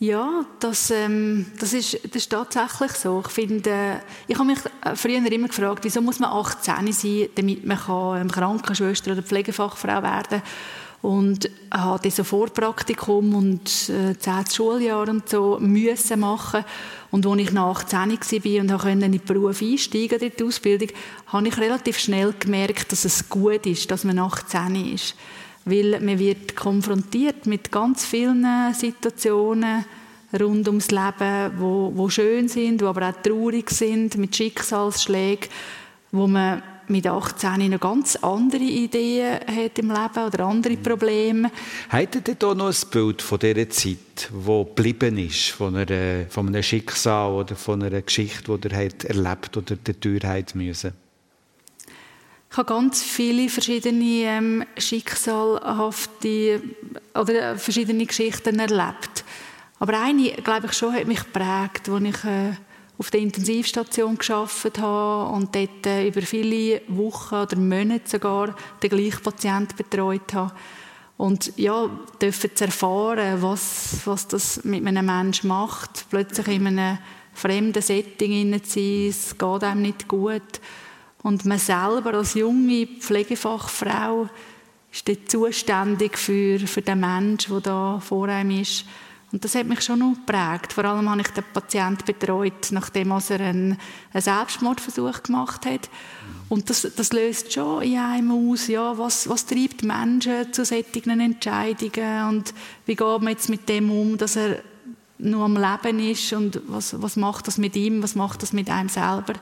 [0.00, 3.20] Ja, das, ähm, das, ist, das ist tatsächlich so.
[3.26, 3.96] Ich finde, äh,
[4.28, 8.20] ich habe mich äh, früher immer gefragt, wieso muss man 18 sein, damit man kann,
[8.20, 10.42] ähm, Krankenschwester oder Pflegefachfrau werden kann.
[11.02, 16.64] Und habe so Vorpraktikum und äh, 10 Schuljahr und so müssen machen.
[17.10, 20.88] Und als ich nach 18 war und in den Beruf einsteigen, in die Ausbildung,
[21.26, 25.16] habe ich relativ schnell gemerkt, dass es gut ist, dass man 18 ist
[25.68, 28.44] weil man wird konfrontiert mit ganz vielen
[28.74, 29.84] Situationen
[30.38, 35.48] rund ums Leben, wo, wo schön sind, wo aber auch traurig sind, mit Schicksalsschlägen,
[36.12, 41.50] wo man mit 18 eine ganz andere Ideen hat im Leben oder andere Probleme.
[41.90, 46.48] Hattet ihr da noch ein Bild von dieser Zeit, wo geblieben ist, von, einer, von
[46.48, 50.20] einem Schicksal oder von einer Geschichte, die ihr erlebt oder der Tür
[50.54, 50.92] müssen?
[52.50, 56.62] Ich habe ganz viele verschiedene ähm, schicksalhafte
[57.14, 59.24] oder äh, verschiedene Geschichten erlebt.
[59.78, 62.52] Aber eine, glaube ich schon, hat mich geprägt, als ich äh,
[62.98, 68.90] auf der Intensivstation geschafft habe und dort äh, über viele Wochen oder Monate sogar den
[68.90, 70.54] gleichen Patienten betreut habe.
[71.18, 71.90] Und ja,
[72.20, 76.98] dürfen zu erfahren, was, was das mit einem Menschen macht, plötzlich in einem
[77.34, 80.60] fremden Setting zu sein, es geht einem nicht gut
[81.22, 84.28] und man selber als junge Pflegefachfrau
[84.92, 88.84] ist dort zuständig für, für den Menschen, der da vor einem ist.
[89.30, 90.72] Und das hat mich schon noch geprägt.
[90.72, 93.78] Vor allem habe ich den Patienten betreut, nachdem er einen,
[94.14, 95.90] Selbstmordversuch gemacht hat.
[96.48, 101.20] Und das, das, löst schon in einem aus, ja, was, was treibt Menschen zu solchen
[101.20, 102.54] Entscheidungen und
[102.86, 104.62] wie geht man jetzt mit dem um, dass er
[105.18, 108.70] nur am Leben ist und was, was macht das mit ihm, was macht das mit
[108.70, 109.34] einem selber.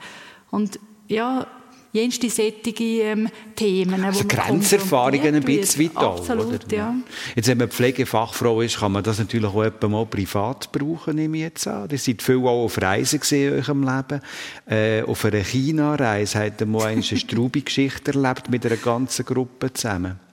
[0.50, 1.46] Und ja,
[1.92, 4.04] jenste sättige ähm, Themen.
[4.04, 6.76] Also Grenzerfahrungen ein bisschen weit Absolut, oder?
[6.76, 6.94] ja.
[7.34, 11.42] Jetzt, wenn man Pflegefachfrau ist, kann man das natürlich auch mal privat brauchen, nehme ich
[11.44, 11.88] jetzt an.
[11.90, 14.20] Ihr seid viel auch auf Reisen gesehen in eurem Leben.
[14.68, 20.25] Äh, auf einer China-Reise habt ihr mal eine Strubi-Geschichte erlebt mit einer ganzen Gruppe zusammen.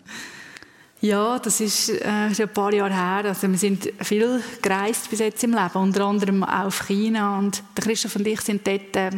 [1.04, 3.26] Ja, das ist äh, schon ein paar Jahre her.
[3.26, 7.40] Also wir sind viel gereist bis jetzt im Leben, unter anderem auch auf China.
[7.40, 9.10] Und der Christoph und ich sind dort äh,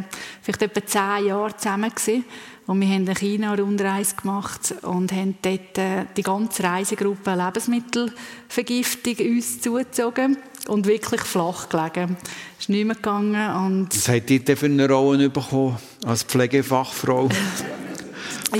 [0.42, 2.26] vielleicht etwa zehn Jahre zusammen gewesen.
[2.66, 9.62] Und wir haben eine China-Rundreise gemacht und haben dort äh, die ganze Reisegruppe Lebensmittelvergiftung uns
[9.62, 12.18] zugezogen und wirklich flach gelegen.
[12.58, 13.56] Es ist nicht mehr gegangen.
[13.64, 17.30] Und Was habt ihr für eine Rolle bekommen als Pflegefachfrau?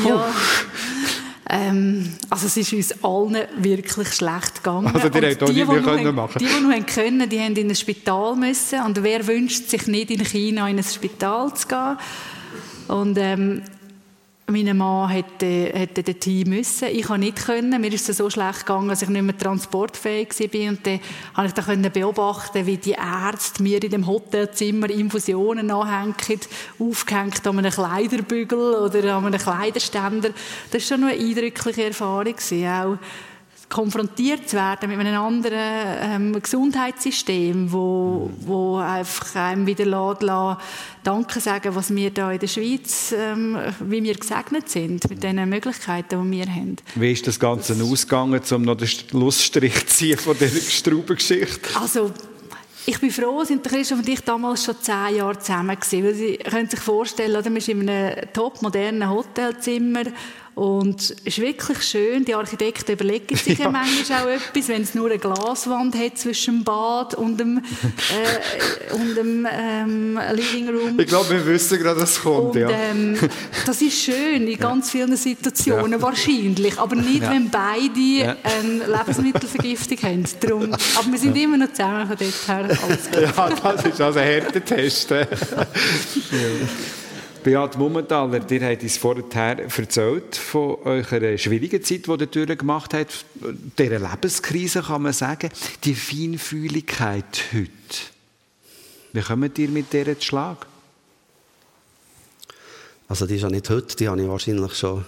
[0.06, 0.28] ja,
[1.48, 4.88] ähm, also es ist uns allen wirklich schlecht gegangen.
[4.88, 6.40] Also die hätten auch nicht mehr können machen.
[6.40, 8.82] Die, die noch können, die haben in ein Spital müssen.
[8.82, 11.98] Und wer wünscht sich nicht in China in ein Spital zu gehen?
[12.88, 13.62] Und ähm,
[14.48, 16.90] mein Mann hätte, hätte dorthin müssen.
[16.90, 17.82] Ich konnte nicht können.
[17.82, 20.70] Mir ist es so schlecht gegangen, dass ich nicht mehr transportfähig war.
[20.70, 21.00] Und dann
[21.34, 26.16] konnte ich dann beobachten, wie die Ärzte mir in dem Hotelzimmer Infusionen anhängen,
[26.78, 30.30] aufgehängt an einem Kleiderbügel oder an einem Kleiderständer.
[30.72, 32.36] Das war schon eine eindrückliche Erfahrung.
[32.36, 32.98] Auch
[33.70, 40.58] konfrontiert zu werden mit einem anderen ähm, Gesundheitssystem, wo, wo einfach einem wieder lässt, lässt,
[41.04, 45.48] Danke sagen, was wir da in der Schweiz, ähm, wie wir gesegnet sind mit den
[45.48, 46.78] Möglichkeiten, die wir haben.
[46.96, 51.80] Wie ist das Ganze das, ausgegangen, um noch den Schlussstrich zu ziehen von dieser Straubengeschichte?
[51.80, 52.12] Also
[52.88, 56.04] ich bin froh, sind Christoph und ich damals schon zehn Jahre zusammen gewesen.
[56.04, 60.04] Weil Sie können sich vorstellen, oder, wir sind in einem top modernen Hotelzimmer
[60.56, 63.70] Und es ist wirklich schön, die Architekten überlegen sich ja.
[63.70, 68.94] manchmal auch etwas, wenn es nur eine Glaswand hat zwischen dem Bad und dem, äh,
[68.94, 70.98] und dem ähm, Living Room.
[70.98, 72.56] Ich glaube, wir wissen gerade, was kommt.
[72.56, 72.70] Und, ja.
[72.70, 73.18] ähm,
[73.66, 76.02] das ist schön in ganz vielen Situationen, ja.
[76.02, 80.24] wahrscheinlich, aber nicht, wenn beide eine Lebensmittelvergiftung haben.
[80.40, 82.78] Darum, aber wir sind immer noch zusammen von dort her.
[83.22, 85.14] ja, das ist also ein harter Test.
[87.46, 93.24] Beat Mummentaler, ihr habt uns vorher erzählt von eurer schwierigen Zeit, die ihr durchgemacht habt,
[93.78, 95.52] dieser Lebenskrise kann man sagen.
[95.84, 97.70] Die Feinfühligkeit heute,
[99.14, 100.66] wie kommt ihr mit dieser zu Schlag?
[103.08, 105.06] Also die ist ja nicht heute, die habe ich wahrscheinlich schon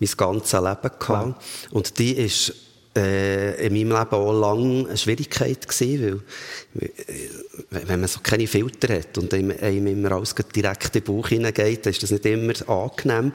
[0.00, 1.08] mein ganzes Leben gehabt.
[1.08, 1.34] Ja.
[1.70, 2.54] Und die ist
[2.96, 6.22] äh, in meinem Leben auch lange eine Schwierigkeit gewesen,
[6.74, 11.02] weil, äh, wenn man so keine Filter hat und einem, immer alles direkt in den
[11.04, 13.32] Bauch hineingeht, dann ist das nicht immer angenehm.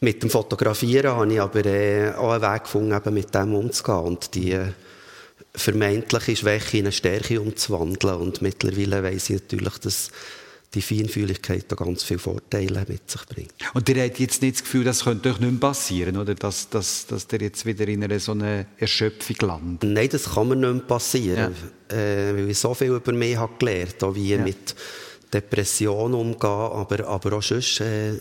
[0.00, 4.00] Mit dem Fotografieren habe ich aber äh, auch einen Weg gefunden, eben mit dem umzugehen
[4.00, 4.58] und die
[5.54, 8.16] vermeintliche Schwäche in eine Stärke umzuwandeln.
[8.16, 10.10] Und mittlerweile weiss ich natürlich, dass
[10.74, 13.54] die Feinfühligkeit da ganz viele Vorteile mit sich bringt.
[13.72, 16.34] Und ihr habt jetzt nicht das Gefühl, das könnte euch nicht mehr passieren, oder?
[16.34, 19.90] Dass, dass, dass ihr jetzt wieder in einer so einer Erschöpfung landet?
[19.90, 21.54] Nein, das kann mir nicht mehr passieren,
[21.90, 21.96] ja.
[21.96, 24.38] äh, weil ich so viel über mich habe gelernt habe, wie ja.
[24.38, 24.74] mit
[25.32, 28.12] Depressionen umgehen, aber, aber auch sonst äh,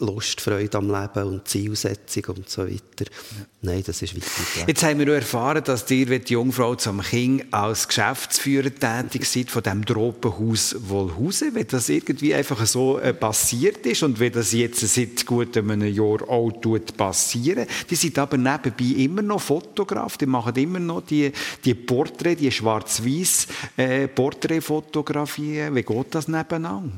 [0.00, 3.04] Lust, Freude am Leben und Zielsetzung und so weiter.
[3.04, 3.46] Ja.
[3.62, 4.64] Nein, das ist wichtig.
[4.66, 9.26] Jetzt haben wir auch erfahren, dass ihr, wie die Jungfrau zum King, als Geschäftsführer tätig
[9.26, 11.54] seid von dem Tropenhaus Wohlhausen.
[11.54, 15.82] Wenn das irgendwie einfach so äh, passiert ist und wie das jetzt seit gut einem
[15.82, 17.66] Jahr auch tut passieren.
[17.88, 20.16] Die sind aber nebenbei immer noch Fotograf.
[20.16, 21.30] Die machen immer noch die,
[21.64, 23.46] die Porträts, die schwarz-weiß
[23.76, 25.74] äh, Porträtfotografien.
[25.74, 26.92] Wie geht das nebeneinander?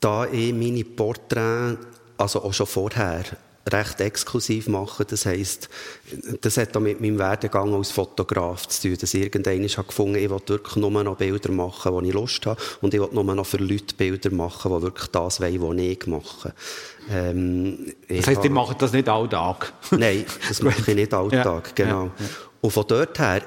[0.00, 1.78] Da ich meine Porträts,
[2.16, 3.24] also auch schon vorher,
[3.68, 5.04] recht exklusiv mache.
[5.04, 5.68] Das heisst,
[6.40, 10.16] das hat auch mit meinem Werdegang als Fotograf zu tun, dass ich irgendwann habe gefunden
[10.16, 13.24] ich will wirklich nur noch Bilder machen, wo ich Lust habe und ich will nur
[13.24, 16.54] noch für Leute Bilder machen, die wirklich das wollen, was ich mache.
[17.10, 19.72] Ähm, das heisst, ihr macht das nicht alltag?
[19.90, 22.04] Nein, das mache ich nicht alltag, ja, genau.
[22.04, 22.26] Ja, ja.
[22.62, 23.42] Und von dort her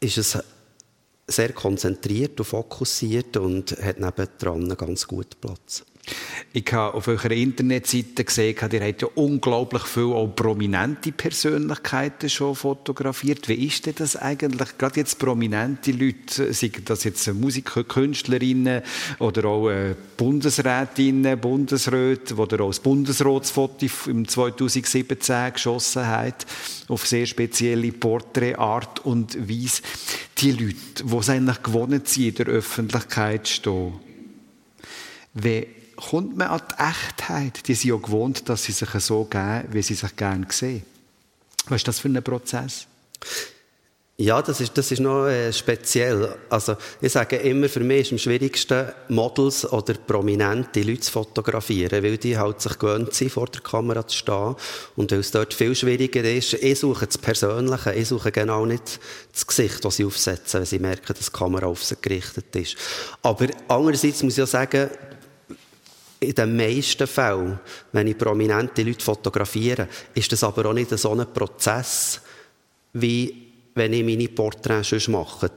[0.00, 0.38] ist es
[1.26, 5.84] sehr konzentriert und fokussiert und hat nebendran einen ganz guten Platz.
[6.54, 12.54] Ich habe auf eurer Internetseite gesehen, ihr habt ja unglaublich viele auch prominente Persönlichkeiten schon
[12.54, 13.48] fotografiert.
[13.48, 14.76] Wie ist denn das eigentlich?
[14.76, 18.82] Gerade jetzt prominente Leute, seien das jetzt Musiker, Künstlerinnen
[19.18, 26.44] oder auch äh, Bundesrätinnen, Bundesräte, die auch das Bundesratsfoto im 2017 geschossen hat,
[26.88, 29.80] auf sehr spezielle Porträtart und Weise.
[30.36, 33.94] Die Leute, die es eigentlich gewonnen sind, in der Öffentlichkeit stehen,
[35.32, 35.66] wie
[36.10, 37.66] kommt man an die Echtheit.
[37.68, 40.82] Die sind ja gewohnt, dass sie sich so geben, wie sie sich gerne sehen.
[41.66, 42.86] Was ist das für ein Prozess?
[44.18, 46.36] Ja, das ist, das ist noch äh, speziell.
[46.50, 52.04] Also, ich sage immer, für mich ist am schwierigsten, Models oder prominente Leute zu fotografieren,
[52.04, 54.54] weil die halt sich gewöhnt sind, vor der Kamera zu stehen.
[54.96, 59.00] Und weil es dort viel schwieriger ist, ich suche das Persönliche, ich suche genau nicht
[59.32, 62.76] das Gesicht, das sie aufsetzen, wenn sie merken, dass die Kamera auf sie gerichtet ist.
[63.22, 64.90] Aber andererseits muss ich auch sagen,
[66.22, 67.58] in den meisten Fällen,
[67.92, 72.20] wenn ich prominente Leute fotografiere, ist das aber auch nicht so ein Prozess,
[72.94, 73.42] wie
[73.74, 75.50] wenn ich meine Porträts schon mache.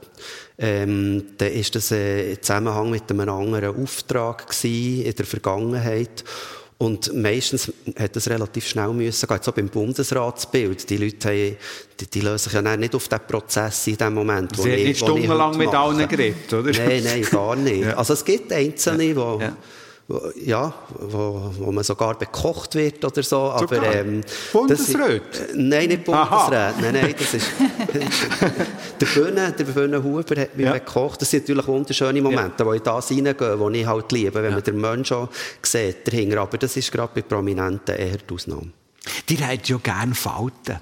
[0.57, 6.23] Ähm, dann ist das äh, im Zusammenhang mit einem anderen Auftrag gewesen, in der Vergangenheit.
[6.77, 9.35] Und meistens hat das relativ schnell müssen gehen.
[9.35, 10.89] Jetzt auch beim Bundesratsbild.
[10.89, 11.57] Die Leute haben,
[11.99, 14.55] die, die lösen sich ja nicht auf den Prozess in dem Moment.
[14.55, 16.71] Sie haben nicht stundenlang mit allen geredet, oder?
[16.71, 17.75] Nein, nein, gar nicht.
[17.85, 17.97] Ja.
[17.97, 19.13] Also es gibt Einzelne, die...
[19.13, 19.57] Ja ja,
[20.07, 23.37] wo, wo man sogar bekocht wird oder so.
[23.37, 24.21] Aber, ähm,
[24.53, 25.09] Bundesrat?
[25.09, 25.21] Äh,
[25.55, 26.79] nein, nicht Bundesrat.
[26.79, 27.51] Nein, nein, das ist,
[29.01, 30.73] der Bühne, der Bühne Huber hat mich ja.
[30.73, 31.21] bekocht.
[31.21, 32.65] Das sind natürlich wunderschöne Momente, ja.
[32.65, 34.51] wo ich da reingehe, die ich halt liebe, wenn ja.
[34.51, 35.29] man den Menschen auch
[35.63, 36.41] sieht dahinter.
[36.41, 38.71] Aber das ist gerade bei Prominenten eher die Ausnahme.
[39.27, 40.79] Die haben ja gerne Falten.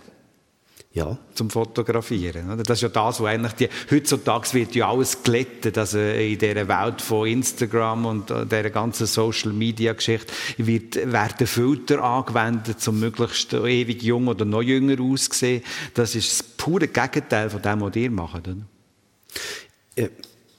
[0.96, 1.18] Ja.
[1.34, 2.62] Zum Fotografieren.
[2.64, 5.76] Das ist ja das, wo eigentlich die, heutzutage wird ja alles glättet.
[5.76, 12.04] Also in dieser Welt von Instagram und dieser ganzen Social Media Geschichte wird, werden Filter
[12.04, 15.64] angewendet, um möglichst ewig jung oder noch jünger auszusehen.
[15.96, 18.48] Das ist das pure Gegenteil von dem, was ihr macht.
[18.48, 20.10] Oder?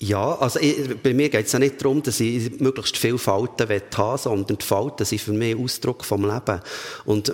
[0.01, 3.69] Ja, also ich, bei mir geht es ja nicht darum, dass ich möglichst viele Falten
[3.69, 6.61] haben sondern die Falten sind für mich Ausdruck vom Leben.
[7.05, 7.33] Und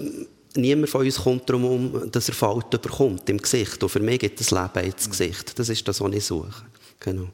[0.57, 3.83] niemand von uns kommt darum dass er Falten bekommt im Gesicht.
[3.83, 5.59] Und für mich gibt das Leben ins Gesicht.
[5.59, 6.65] Das ist das, was ich suche.
[7.01, 7.29] Genau.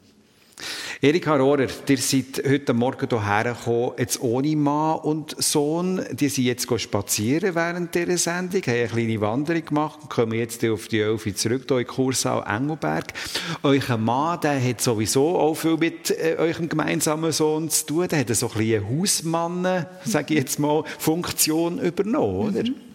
[1.03, 6.01] Erika Rohrer, ihr seid heute Morgen hierher gekommen, jetzt ohne Mann und Sohn.
[6.12, 10.64] Die sind jetzt spazieren während dieser Sendung, haben eine kleine Wanderung gemacht und kommen jetzt
[10.64, 13.12] auf die Elfi zurück, hier in Kursau Engelberg.
[13.62, 18.09] Euer Mann, der hat sowieso auch viel mit äh, eurem gemeinsamen Sohn zu tun.
[18.09, 22.62] Der hat so ein bisschen eine Hausmann, sage ich jetzt mal, Funktion übernommen, oder?
[22.62, 22.86] Mhm.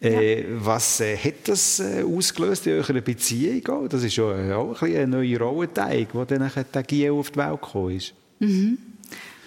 [0.00, 3.88] Äh, was äh, hat das äh, ausgelöst in eurer Beziehung?
[3.88, 7.60] Das ist ja auch ein, ein neuer Rollenteig, wo dann der Giel auf die Welt
[7.60, 8.14] gekommen ist.
[8.38, 8.78] Mhm.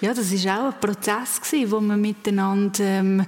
[0.01, 3.25] Ja, das war auch ein Prozess, gewesen, wo man miteinander ähm,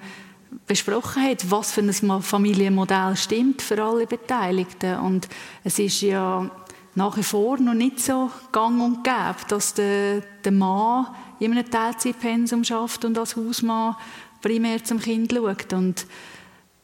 [0.67, 4.97] besprochen hat, was für ein Familienmodell stimmt für alle Beteiligten.
[4.99, 5.29] Und
[5.63, 6.49] es ist ja
[6.95, 11.07] nach wie vor noch nicht so gang und gäbe, dass der, der Mann
[11.39, 13.95] in einem Teilzeitpensum schafft und als Hausmann
[14.41, 15.73] primär zum Kind schaut.
[15.73, 16.05] Und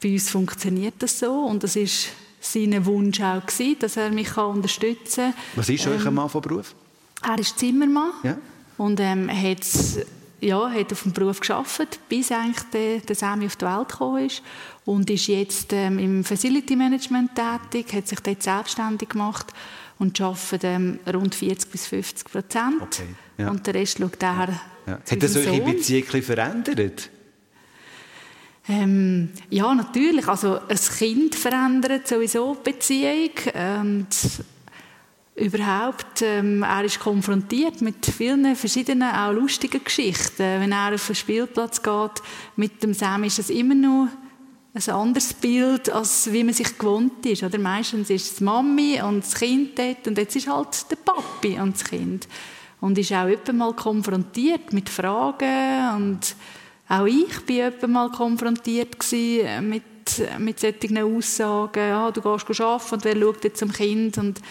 [0.01, 4.35] bei uns funktioniert das so und das ist sein Wunsch auch gewesen, dass er mich
[4.37, 5.43] unterstützen kann.
[5.55, 6.73] Was ist ähm, euer Mann von Beruf?
[7.21, 8.37] Er ist Zimmermann ja.
[8.77, 9.65] und ähm, hat,
[10.39, 14.25] ja, hat auf dem Beruf geschafft, bis eigentlich der, der Sammy auf die Welt gekommen
[14.25, 14.41] ist
[14.85, 19.47] und ist jetzt ähm, im Facility Management tätig, hat sich dort selbstständig gemacht
[19.97, 23.03] und arbeitet ähm, rund 40 bis 50 Prozent okay.
[23.37, 23.49] ja.
[23.49, 24.61] und der Rest schaut daher.
[24.87, 24.93] Ja.
[24.93, 27.09] Hat das eure Beziehung verändert?
[28.69, 30.27] Ähm, ja, natürlich.
[30.27, 33.31] Also ein Kind verändert sowieso die Beziehung.
[33.81, 34.07] Und
[35.35, 40.37] überhaupt, ähm, er ist konfrontiert mit vielen verschiedenen, auch lustigen Geschichten.
[40.37, 42.21] Wenn er auf den Spielplatz geht
[42.57, 44.07] mit dem Sam, ist es immer noch
[44.73, 47.41] ein anderes Bild, als wie man sich gewohnt ist.
[47.41, 50.97] Oder meistens ist es die Mami und das Kind dort und jetzt ist halt der
[50.97, 52.27] Papi und das Kind.
[52.81, 56.35] Und ist auch immer mal konfrontiert mit Fragen und
[56.89, 58.97] auch ich war mal konfrontiert
[59.61, 59.83] mit,
[60.39, 61.91] mit solchen Aussagen.
[61.91, 64.17] Ah, du gehst arbeiten und wer schaut jetzt zum Kind?
[64.17, 64.41] Und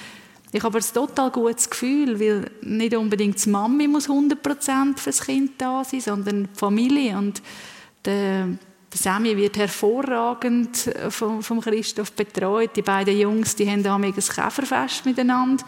[0.52, 5.20] ich habe ein total gutes Gefühl, weil nicht unbedingt die Mami muss 100% für das
[5.24, 7.18] Kind da sein, sondern die Familie.
[7.18, 7.42] Und
[8.04, 8.48] der,
[8.92, 12.70] der Sammy wird hervorragend vom, vom Christoph betreut.
[12.74, 15.62] Die beiden Jungs, die haben ein Käferfest miteinander.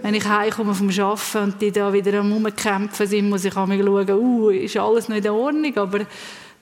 [0.00, 4.10] Wenn ich heimkomme vom Arbeiten und die da wieder am Umkämpfen sind, muss ich schauen,
[4.10, 6.00] uh, ist alles noch in Ordnung, aber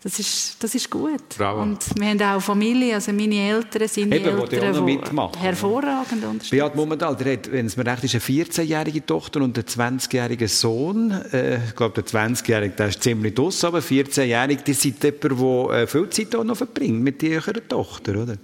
[0.03, 1.23] das ist, das ist gut.
[1.37, 1.61] Bravo.
[1.61, 5.39] Und wir haben auch Familie, also meine Eltern sind Eben, Eltern, die mitmachen.
[5.39, 6.57] hervorragend unterstützen.
[6.59, 10.49] Beat Momental, der hat, wenn es mir recht ist, eine 14-jährige Tochter und einen 20-jährigen
[10.49, 11.11] Sohn.
[11.33, 15.83] Äh, ich glaube, der 20-jährige, der ist ziemlich draus, aber 14-jährige, die sind jemand, der
[15.83, 18.37] äh, viel Zeit auch noch verbringt mit ihrer Tochter, oder?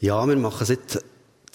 [0.00, 1.02] Ja, wir machen seit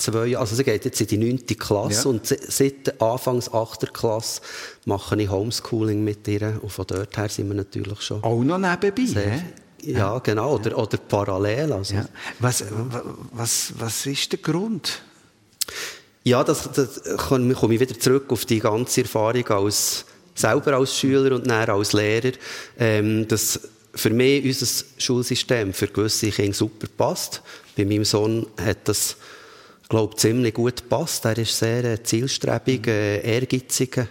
[0.04, 2.10] zwei, also sie geht jetzt in die neunte Klasse ja.
[2.10, 4.41] und seit Anfangs achter Klasse
[4.86, 8.24] mache ich Homeschooling mit ihr und von dort her sind wir natürlich schon...
[8.24, 9.41] Auch noch nebenbei, sehr,
[9.86, 11.74] ja, genau, oder, oder parallel.
[11.74, 11.95] Also.
[11.95, 12.06] Ja.
[12.39, 12.64] Was,
[13.32, 15.01] was, was ist der Grund?
[16.24, 21.36] Ja, das, das komme ich wieder zurück auf die ganze Erfahrung als selber als Schüler
[21.36, 22.32] und dann als Lehrer,
[22.80, 23.60] ähm, dass
[23.93, 27.41] für mich unser Schulsystem für gewisse Kinder super passt.
[27.76, 29.18] Bei meinem Sohn hat das
[29.90, 31.26] glaube ziemlich gut passt.
[31.26, 34.08] Er ist sehr äh, zielstrebig, äh, ehrgeiziger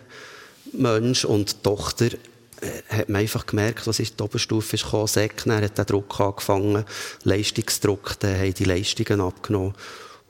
[0.73, 5.07] Mensch und die Tochter äh, hat man einfach gemerkt, was ist die Oberstufe ist gekommen,
[5.07, 6.85] Säckner hat den Druck angefangen,
[7.25, 9.75] Leistungsdruck, dann haben die Leistungen abgenommen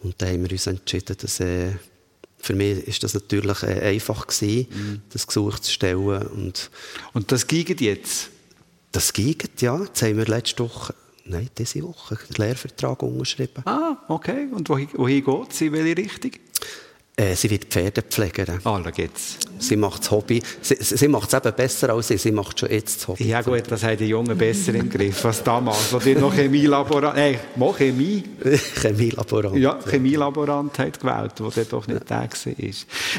[0.03, 1.73] und dann haben wir uns entschieden, dass äh,
[2.39, 5.03] für mich ist das natürlich äh, einfach gewesen, mhm.
[5.11, 6.71] das Gesuch zu stellen und
[7.13, 8.31] und das geht jetzt?
[8.91, 9.81] Das geht ja.
[9.81, 13.63] Jetzt haben wir letzte Woche Nein, diese Woche den Lehrvertrag unterschrieben.
[13.65, 14.49] Ah, okay.
[14.51, 15.67] Und wohin, wohin geht sie?
[15.67, 16.33] In welche Richtung?
[17.15, 18.61] Äh, sie wird Pferdepflegerin.
[18.65, 19.37] Ah, da geht's.
[19.59, 20.43] Sie macht das Hobby.
[20.63, 22.23] Sie, sie macht es eben besser als ich.
[22.23, 23.29] Sie macht schon jetzt das Hobby.
[23.29, 27.15] Ja gut, das haben die Jungen besser im Griff als damals, wo die noch Chemielaborant...
[27.15, 28.25] Nein, mal Chemie.
[28.81, 29.59] Chemielaborant.
[29.59, 32.05] Ja, Chemielaborant hat gewählt, wo der doch nicht ja.
[32.07, 32.55] da war.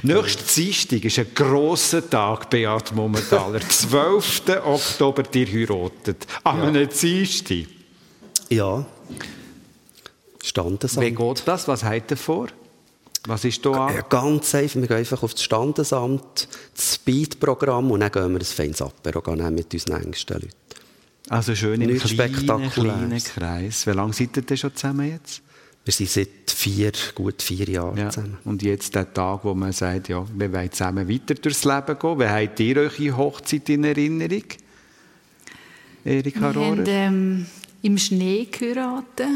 [0.02, 3.60] Nächste Dienstag ist ein grosser Tag, Beat Momentaler.
[3.62, 4.42] 12.
[4.66, 6.26] Oktober, die heiratet.
[6.44, 6.64] An ja.
[6.64, 7.68] einem Dienstag.
[8.54, 8.86] Ja.
[10.44, 11.06] Standesamt.
[11.06, 11.68] Wie geht das?
[11.68, 12.48] Was habt ihr vor?
[13.26, 14.04] Was ist da an?
[14.10, 14.82] Ganz einfach.
[14.82, 19.22] Wir gehen einfach auf das Standesamt, das Speed-Programm und dann gehen wir ein feines Apero
[19.50, 20.54] mit unseren engsten Leuten.
[21.30, 23.88] Also schön im kleinen, kleinen Kreis.
[23.88, 25.42] Wie lange seid ihr denn schon zusammen jetzt?
[25.86, 28.10] Wir sind seit vier, gut vier Jahren ja.
[28.10, 28.38] zusammen.
[28.44, 32.20] Und jetzt der Tag, wo man sagt, ja, wir wollen zusammen weiter durchs Leben gehen.
[32.20, 34.44] Wie habt ihr eure Hochzeit in Erinnerung?
[36.06, 36.84] Erika Rohrer?
[37.84, 39.28] Im Schnee geheiratet.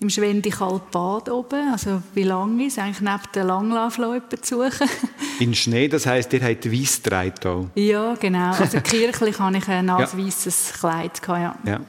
[0.00, 1.72] Im Schwendikalbad oben.
[1.72, 4.88] Also wie lange ist eigentlich neben der Langlaufloipe zu suchen.
[5.40, 8.52] In Schnee, das heisst, ihr habt weiss getragen Ja, genau.
[8.52, 10.78] Also kirchlich hatte ich ein weißes ja.
[10.78, 11.20] Kleid.
[11.26, 11.58] Ja.
[11.66, 11.80] ja.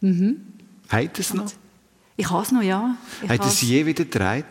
[0.00, 0.40] Mhm.
[1.18, 1.52] Ihr es noch?
[2.16, 2.96] Ich habe es noch, ja.
[3.22, 4.44] Habt ihr es je wieder getragen?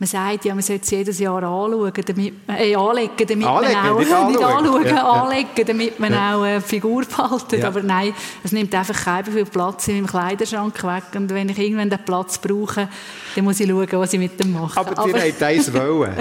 [0.00, 3.90] Man sagt ja, man sollte es jedes Jahr anschauen, damit, äh, anlegen, damit anlegen, man
[3.90, 6.36] auch, nicht anschauen, nicht anschauen ja, anlegen, damit man ja.
[6.36, 7.60] auch eine Figur behaltet.
[7.60, 7.68] Ja.
[7.68, 11.02] Aber nein, es nimmt einfach keinen viel Platz in meinem Kleiderschrank weg.
[11.16, 12.88] Und wenn ich irgendwann den Platz brauche,
[13.34, 14.78] dann muss ich schauen, was ich mit dem mache.
[14.78, 16.12] Aber, Aber ihr habt eins wollen.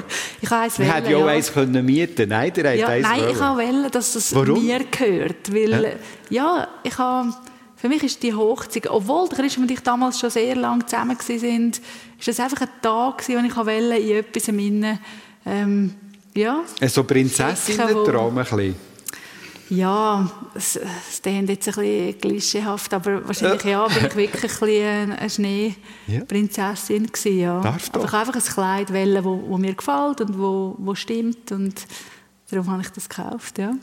[0.42, 3.08] ich habe eins wollen, hätte ja auch eins können mieten Nein, ihr habt ja, eins
[3.08, 3.32] Nein, wollen.
[3.32, 4.66] ich wollte, dass es Warum?
[4.66, 5.54] mir gehört.
[5.54, 5.90] Weil, ja,
[6.30, 7.32] ja ich habe
[7.78, 11.72] für mich ist die Hochzeit, obwohl Christian und ich damals schon sehr lange zusammen waren,
[12.20, 15.00] ist das einfach ein Tag, wo ich wollte, in etwas inne,
[15.46, 15.94] ähm,
[16.36, 16.64] ja.
[16.88, 18.76] So Prinzessinnen-Traum ein bisschen.
[19.70, 25.12] Ja, es, es klingt jetzt ein bisschen klischeehaft, aber wahrscheinlich ja, bin ich wirklich ein
[25.12, 27.12] eine Schneeprinzessin ja.
[27.12, 27.62] gewesen, ja.
[27.62, 28.02] Darf doch.
[28.02, 31.76] Einfach, einfach ein Kleid wählen, wo, wo mir gefällt und wo, wo stimmt und
[32.50, 33.74] darum habe ich das gekauft, ja.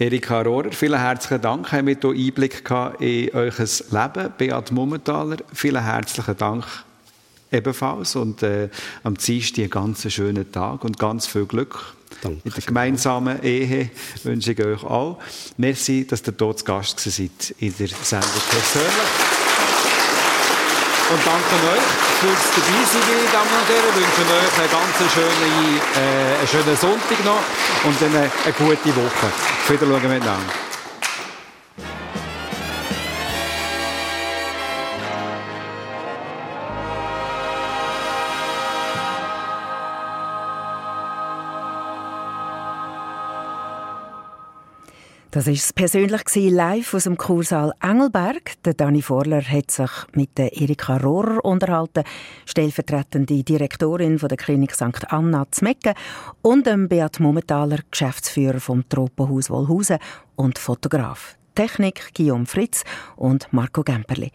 [0.00, 2.62] Erika Rohrer, vielen herzlichen Dank, haben wir hier Einblick
[3.00, 4.32] in euer Leben.
[4.38, 6.64] Beat Mummentaler, vielen herzlichen Dank
[7.50, 8.68] ebenfalls und äh,
[9.02, 11.96] am Dienstag einen ganz schönen Tag und ganz viel Glück.
[12.22, 12.40] Danke.
[12.44, 13.90] In der gemeinsamen Ehe
[14.22, 15.18] wünsche ich euch auch.
[15.56, 18.92] Merci, dass ihr dort zu Gast seid in der Sendung persönlich.
[21.10, 23.94] Und danke euch fürs Dabeisein, meine Damen und Herren.
[23.94, 27.42] Ich wünsche euch einen ganz schönen, äh, schönen Sonntag noch
[27.84, 29.26] und eine, eine gute Woche.
[29.26, 30.67] Auf Wiedersehen miteinander.
[45.38, 48.60] Das war es persönlich live aus dem Kursaal Engelberg.
[48.64, 52.02] Der Dani Vorler hat sich mit der Erika Rohrer unterhalten,
[52.44, 55.12] stellvertretende Direktorin der Klinik St.
[55.12, 55.94] Anna Zmecken
[56.42, 59.98] und dem Beat Mummentaler, Geschäftsführer vom Tropenhaus Wollhausen
[60.34, 61.36] und Fotograf.
[61.54, 62.82] Technik Guillaume Fritz
[63.14, 64.32] und Marco Gemperli.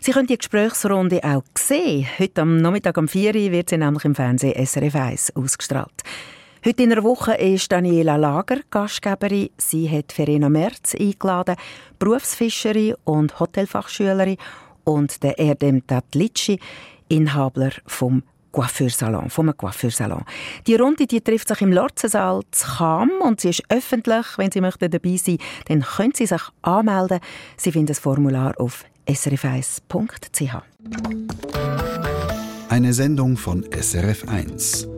[0.00, 2.06] Sie können die Gesprächsrunde auch sehen.
[2.18, 6.02] Heute am Nachmittag um 4 Uhr wird sie nämlich im Fernsehen SRF 1 ausgestrahlt.
[6.64, 9.50] Heute in der Woche ist Daniela Lager Gastgeberin.
[9.58, 11.54] Sie hat Verena Merz eingeladen,
[12.00, 14.36] Berufsfischerin und Hotelfachschülerin
[14.82, 16.58] und der Erdem Tatlitschi,
[17.08, 20.24] Inhaber vom Coiffeursalon, vom Coiffeursalon.
[20.66, 24.26] Die Runde die trifft sich im Lorzensaal zu Cham und sie ist öffentlich.
[24.36, 25.38] Wenn Sie möchten dabei sein
[25.68, 27.20] dann können Sie sich anmelden.
[27.56, 30.62] Sie finden das Formular auf srf1.ch.
[32.68, 34.97] Eine Sendung von SRF1.